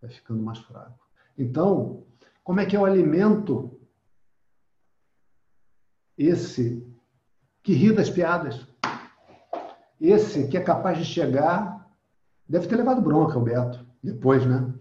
[0.00, 0.98] Vai ficando mais fraco.
[1.36, 2.06] Então,
[2.44, 3.80] como é que eu alimento
[6.16, 6.86] esse
[7.62, 8.66] que ri das piadas?
[10.00, 11.90] Esse que é capaz de chegar,
[12.48, 14.74] deve ter levado bronca o Beto, depois, né?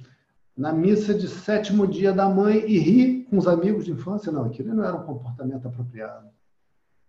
[0.57, 4.31] Na missa de sétimo dia da mãe e ri com os amigos de infância.
[4.31, 6.27] Não, aquilo não era um comportamento apropriado.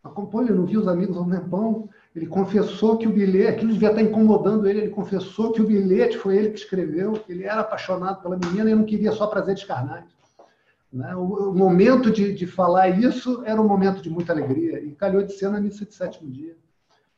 [0.02, 3.90] Como ele não viu os amigos ao tempão, ele confessou que o bilhete, aquilo devia
[3.90, 7.60] estar incomodando ele, ele confessou que o bilhete foi ele que escreveu, que ele era
[7.60, 10.04] apaixonado pela menina e não queria só prazeres carnais.
[10.92, 11.14] Né?
[11.14, 15.22] O, o, momento de, de falar isso era um momento de muita alegria, e calhou
[15.22, 16.56] de ser na missa de sétimo dia.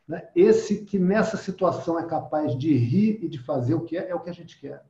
[0.07, 0.29] Né?
[0.37, 4.15] Esse que nessa situação é capaz de rir e de fazer o que é, é
[4.15, 4.85] o que a gente quer.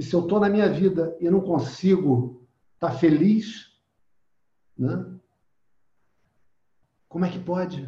[0.00, 3.70] E se eu estou na minha vida e não consigo estar tá feliz,
[4.74, 5.14] né?
[7.06, 7.86] como é que pode?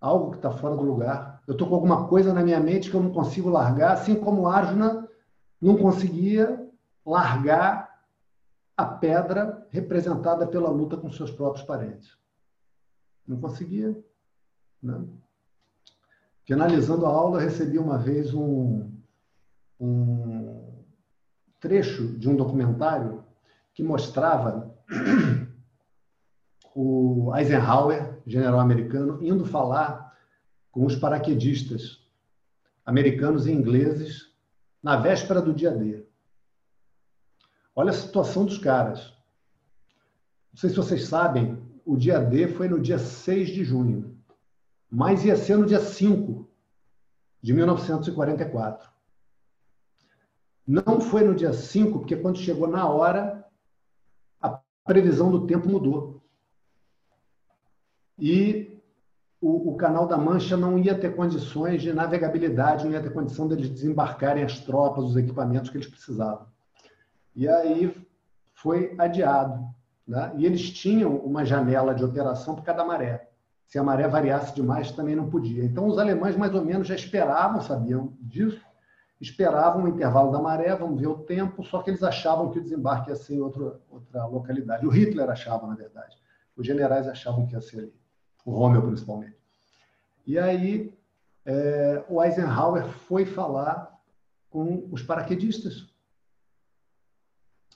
[0.00, 1.40] Algo que está fora do lugar.
[1.46, 4.48] Eu estou com alguma coisa na minha mente que eu não consigo largar, assim como
[4.48, 5.08] Arjuna
[5.60, 6.68] não conseguia
[7.06, 8.02] largar
[8.76, 12.18] a pedra representada pela luta com seus próprios parentes.
[13.24, 13.96] Não conseguia.
[14.82, 15.00] Né?
[16.42, 18.90] Finalizando a aula, recebi uma vez um,
[19.78, 20.71] um
[21.62, 23.24] trecho de um documentário
[23.72, 24.76] que mostrava
[26.76, 30.14] o Eisenhower, general americano, indo falar
[30.70, 32.06] com os paraquedistas
[32.84, 34.30] americanos e ingleses
[34.82, 36.04] na véspera do dia D.
[37.74, 39.14] Olha a situação dos caras.
[40.52, 44.12] Não sei se vocês sabem, o dia D foi no dia 6 de junho
[44.94, 46.46] mas ia ser no dia 5
[47.40, 48.91] de 1944.
[50.66, 53.44] Não foi no dia 5, porque quando chegou na hora,
[54.40, 56.22] a previsão do tempo mudou.
[58.18, 58.80] E
[59.40, 63.48] o, o, Canal da Mancha não ia ter condições de navegabilidade, não ia ter condição
[63.48, 66.46] deles desembarcarem as tropas, os equipamentos que eles precisavam.
[67.34, 67.94] E aí
[68.54, 69.66] foi adiado.
[70.06, 70.32] Né?
[70.36, 73.32] E eles tinham uma janela de operação por cada maré
[73.72, 75.64] se a maré variasse demais, também não podia.
[75.64, 78.60] Então, os alemães, mais ou menos, já esperavam, sabiam disso,
[79.22, 82.62] esperavam o intervalo da maré, vamos ver o tempo, só que eles achavam que o
[82.62, 83.78] desembarque ia ser em outra,
[84.28, 84.84] localidade.
[84.84, 86.18] O Hitler achava, na verdade.
[86.56, 87.94] Os generais achavam que ia ser ali.
[88.44, 89.36] O Rommel, principalmente.
[90.26, 90.92] E aí,
[91.46, 93.96] é, o Eisenhower foi falar
[94.50, 95.86] com os paraquedistas.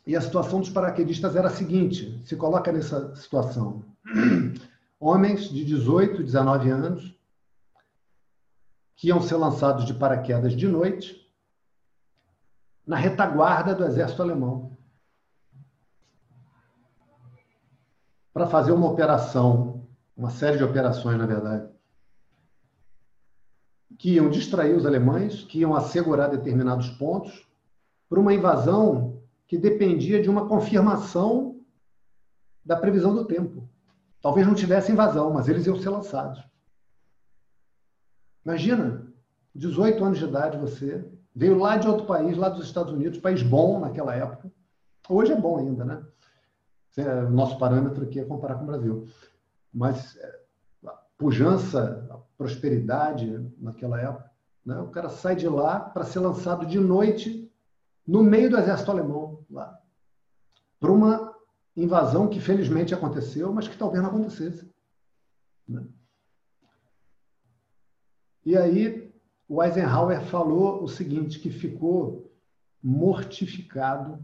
[0.04, 3.84] E a situação dos paraquedistas era a seguinte: se coloca nessa situação
[4.98, 7.16] homens de 18, 19 anos,
[8.96, 11.25] que iam ser lançados de paraquedas de noite
[12.86, 14.76] na retaguarda do exército alemão
[18.32, 21.68] para fazer uma operação, uma série de operações, na verdade,
[23.98, 27.48] que iam distrair os alemães, que iam assegurar determinados pontos
[28.08, 31.60] para uma invasão que dependia de uma confirmação
[32.64, 33.68] da previsão do tempo.
[34.20, 36.44] Talvez não tivesse invasão, mas eles iam ser lançados.
[38.44, 39.06] Imagina,
[39.54, 41.04] 18 anos de idade você,
[41.36, 44.50] veio lá de outro país, lá dos Estados Unidos, país bom naquela época.
[45.06, 46.02] Hoje é bom ainda, né?
[46.96, 49.06] É o nosso parâmetro aqui é comparar com o Brasil.
[49.72, 50.40] Mas é,
[50.86, 54.30] a pujança, a prosperidade naquela época,
[54.64, 54.78] né?
[54.78, 57.52] o cara sai de lá para ser lançado de noite
[58.06, 59.78] no meio do exército alemão, lá,
[60.80, 61.36] para uma
[61.76, 64.72] invasão que felizmente aconteceu, mas que talvez não acontecesse.
[65.68, 65.86] Né?
[68.42, 69.05] E aí
[69.48, 72.32] o Eisenhower falou o seguinte, que ficou
[72.82, 74.22] mortificado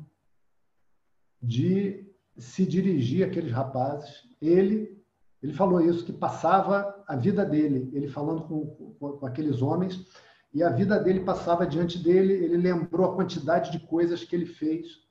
[1.40, 4.22] de se dirigir àqueles rapazes.
[4.40, 5.00] Ele,
[5.42, 8.66] ele falou isso, que passava a vida dele, ele falando com,
[8.98, 10.06] com, com aqueles homens,
[10.52, 14.46] e a vida dele passava diante dele, ele lembrou a quantidade de coisas que ele
[14.46, 15.02] fez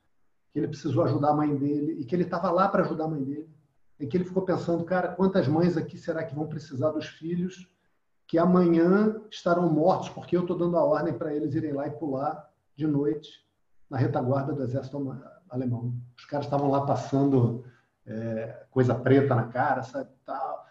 [0.51, 3.07] que ele precisou ajudar a mãe dele e que ele estava lá para ajudar a
[3.07, 3.49] mãe dele.
[3.99, 7.67] E que ele ficou pensando, cara, quantas mães aqui será que vão precisar dos filhos
[8.31, 11.91] que amanhã estarão mortos porque eu estou dando a ordem para eles irem lá e
[11.91, 13.45] pular de noite
[13.89, 15.93] na retaguarda do exército alemão.
[16.15, 17.65] Os caras estavam lá passando
[18.07, 20.09] é, coisa preta na cara, sabe?
[20.25, 20.65] Tal.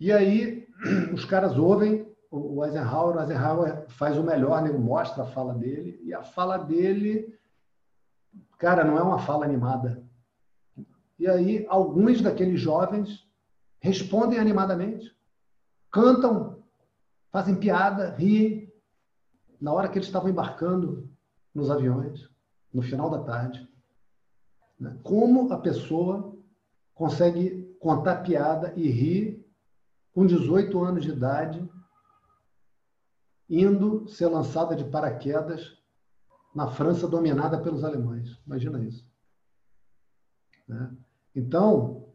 [0.00, 0.66] E aí
[1.12, 4.70] os caras ouvem o Eisenhower, o Eisenhower faz o melhor, né?
[4.70, 7.38] mostra a fala dele, e a fala dele,
[8.56, 10.02] cara, não é uma fala animada.
[11.18, 13.28] E aí alguns daqueles jovens
[13.78, 15.14] respondem animadamente,
[15.96, 16.62] cantam,
[17.32, 18.70] fazem piada, riem,
[19.58, 21.10] na hora que eles estavam embarcando
[21.54, 22.28] nos aviões,
[22.72, 23.66] no final da tarde.
[24.78, 24.94] Né?
[25.02, 26.36] Como a pessoa
[26.94, 29.42] consegue contar piada e rir
[30.12, 31.66] com 18 anos de idade,
[33.48, 35.78] indo ser lançada de paraquedas
[36.54, 38.38] na França dominada pelos alemães.
[38.46, 39.06] Imagina isso.
[40.68, 40.94] Né?
[41.34, 42.05] Então,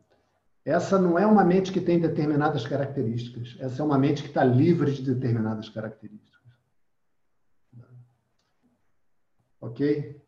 [0.64, 3.56] essa não é uma mente que tem determinadas características.
[3.60, 6.40] Essa é uma mente que está livre de determinadas características.
[9.60, 10.22] Ok?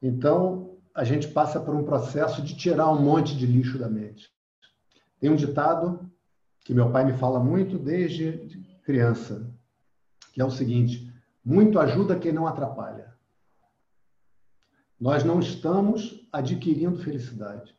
[0.00, 4.32] Então, a gente passa por um processo de tirar um monte de lixo da mente.
[5.18, 6.08] Tem um ditado
[6.64, 9.52] que meu pai me fala muito desde criança,
[10.32, 11.12] que é o seguinte:
[11.44, 13.12] muito ajuda quem não atrapalha.
[15.00, 17.76] Nós não estamos adquirindo felicidade.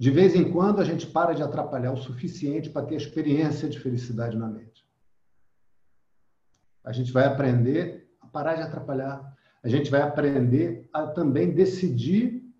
[0.00, 3.78] De vez em quando a gente para de atrapalhar o suficiente para ter experiência de
[3.78, 4.82] felicidade na mente.
[6.82, 12.50] A gente vai aprender a parar de atrapalhar, a gente vai aprender a também decidir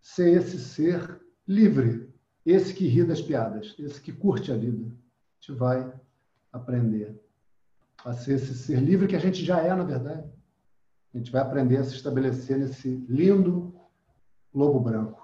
[0.00, 2.14] ser esse ser livre,
[2.46, 4.86] esse que ri das piadas, esse que curte a vida.
[4.86, 5.92] A gente vai
[6.52, 7.20] aprender
[8.04, 10.32] a ser esse ser livre que a gente já é, na verdade.
[11.12, 13.74] A gente vai aprender a se estabelecer nesse lindo
[14.54, 15.23] lobo branco.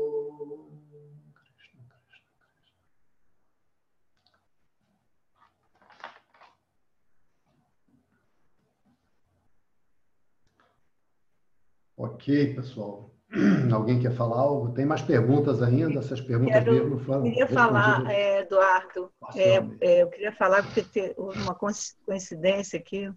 [12.01, 13.11] Ok, pessoal.
[13.71, 14.73] Alguém quer falar algo?
[14.73, 15.99] Tem mais perguntas ainda?
[15.99, 17.21] Essas perguntas Quero, mesmo foram.
[17.21, 23.13] Queria falar, é, Eduardo, é, é, eu queria falar porque houve uma coincidência aqui,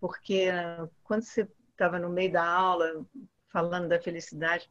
[0.00, 0.46] porque
[1.02, 3.04] quando você estava no meio da aula
[3.52, 4.70] falando da felicidade,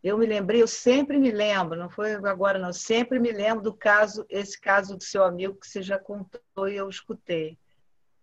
[0.00, 3.74] eu me lembrei, eu sempre me lembro, não foi agora não, sempre me lembro do
[3.74, 7.58] caso, esse caso do seu amigo que você já contou e eu escutei.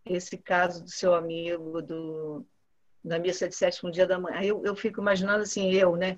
[0.05, 2.45] Esse caso do seu amigo do
[3.03, 4.41] na missa de sétimo dia da manhã.
[4.41, 6.17] Eu, eu fico imaginando assim, eu, né?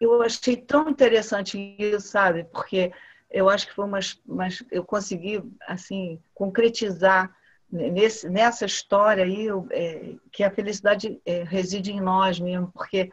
[0.00, 2.44] Eu achei tão interessante isso, sabe?
[2.44, 2.92] Porque
[3.30, 7.34] eu acho que foi umas, mas eu consegui assim concretizar
[7.70, 13.10] nesse, nessa história aí eu, é, que a felicidade é, reside em nós mesmo, porque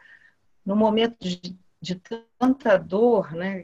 [0.64, 2.00] no momento de, de
[2.38, 3.62] tanta dor, né?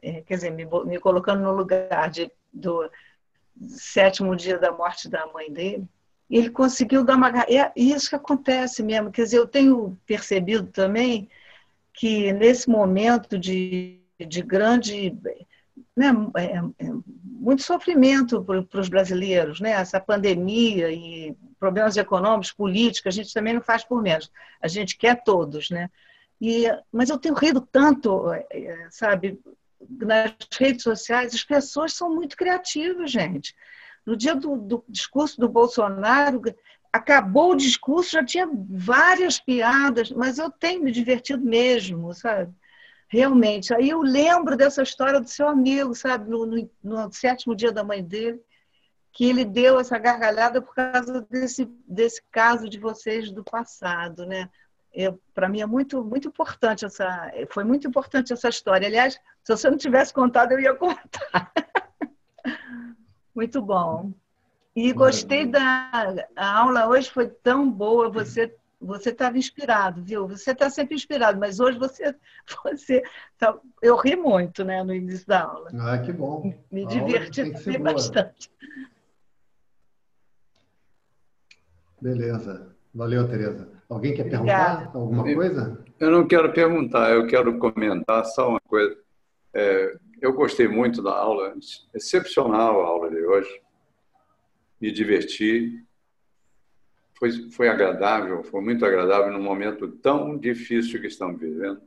[0.00, 2.88] É, quer dizer, me, me colocando no lugar de, do
[3.66, 5.88] sétimo dia da morte da mãe dele,
[6.30, 7.30] ele conseguiu dar uma.
[7.42, 9.10] É isso que acontece mesmo.
[9.10, 11.28] Quer dizer, eu tenho percebido também
[11.92, 15.16] que nesse momento de, de grande.
[15.96, 16.92] Né, é, é,
[17.22, 19.70] muito sofrimento para os brasileiros, né?
[19.70, 24.30] essa pandemia e problemas econômicos, políticos, a gente também não faz por menos.
[24.60, 25.88] A gente quer todos, né?
[26.40, 29.40] E, mas eu tenho rido tanto, é, sabe,
[29.88, 33.54] nas redes sociais, as pessoas são muito criativas, gente.
[34.06, 36.42] No dia do, do discurso do Bolsonaro,
[36.92, 42.52] acabou o discurso, já tinha várias piadas, mas eu tenho me divertido mesmo, sabe?
[43.08, 43.72] Realmente.
[43.72, 46.28] Aí eu lembro dessa história do seu amigo, sabe?
[46.30, 48.40] No, no, no sétimo dia da mãe dele,
[49.12, 54.48] que ele deu essa gargalhada por causa desse, desse caso de vocês do passado, né?
[55.34, 58.86] Para mim é muito, muito importante essa, foi muito importante essa história.
[58.86, 61.52] Aliás, se você não tivesse contado, eu ia contar.
[63.38, 64.12] Muito bom.
[64.74, 65.92] E gostei da
[66.34, 70.26] a aula hoje foi tão boa, você você estava inspirado, viu?
[70.26, 72.16] Você está sempre inspirado, mas hoje você
[72.64, 73.00] você
[73.38, 75.70] tá, eu ri muito, né, no início da aula.
[75.78, 76.52] Ah, que bom.
[76.68, 77.44] Me diverti
[77.78, 78.50] bastante.
[82.00, 82.76] Beleza.
[82.92, 83.68] Valeu, Tereza.
[83.88, 84.78] Alguém quer Obrigada.
[84.80, 85.84] perguntar alguma coisa?
[86.00, 88.96] Eu não quero perguntar, eu quero comentar só uma coisa.
[89.54, 91.54] É, eu gostei muito da aula,
[91.94, 93.62] excepcional a aula de hoje.
[94.80, 95.84] Me diverti.
[97.18, 101.82] Foi, foi agradável, foi muito agradável num momento tão difícil que estamos vivendo.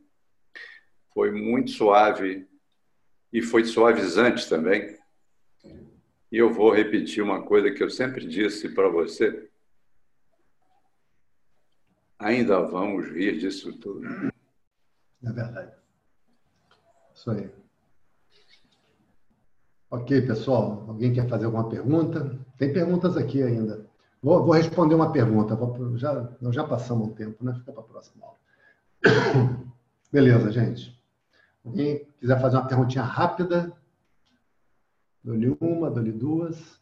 [1.14, 2.48] Foi muito suave
[3.32, 4.98] e foi suavizante também.
[6.32, 9.50] E eu vou repetir uma coisa que eu sempre disse para você.
[12.20, 14.06] Ainda vamos rir disso tudo.
[15.24, 15.74] É verdade.
[17.14, 17.61] Isso aí.
[19.92, 20.86] Ok, pessoal.
[20.88, 22.40] Alguém quer fazer alguma pergunta?
[22.58, 23.86] Tem perguntas aqui ainda.
[24.24, 25.58] Vou, vou responder uma pergunta.
[25.98, 27.54] Já, nós já passamos um tempo, né?
[27.56, 28.38] Fica para a próxima aula.
[30.10, 30.98] Beleza, gente.
[31.66, 33.74] Alguém quiser fazer uma perguntinha rápida?
[35.22, 36.80] Dou-lhe uma, dou-lhe duas.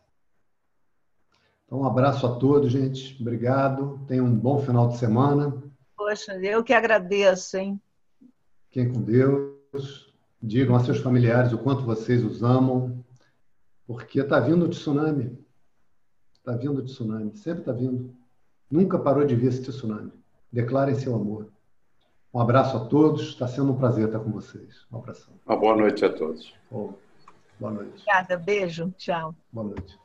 [1.65, 3.19] Então, um abraço a todos, gente.
[3.19, 3.99] Obrigado.
[4.07, 5.63] Tenham um bom final de semana.
[5.97, 7.81] Poxa, eu que agradeço, hein?
[8.67, 10.08] Fiquem com Deus.
[10.41, 13.03] Digam a seus familiares o quanto vocês os amam,
[13.85, 15.37] porque está vindo o tsunami.
[16.33, 17.35] Está vindo o tsunami.
[17.35, 18.15] Sempre está vindo.
[18.71, 20.11] Nunca parou de vir esse tsunami.
[20.51, 21.51] Declarem seu amor.
[22.33, 23.29] Um abraço a todos.
[23.29, 24.85] Está sendo um prazer estar com vocês.
[24.91, 25.33] Um abração.
[25.45, 26.53] Uma boa noite a todos.
[26.71, 26.93] Oh,
[27.59, 28.01] boa noite.
[28.01, 28.37] Obrigada.
[28.37, 28.93] Beijo.
[28.97, 29.35] Tchau.
[29.51, 29.99] Boa noite.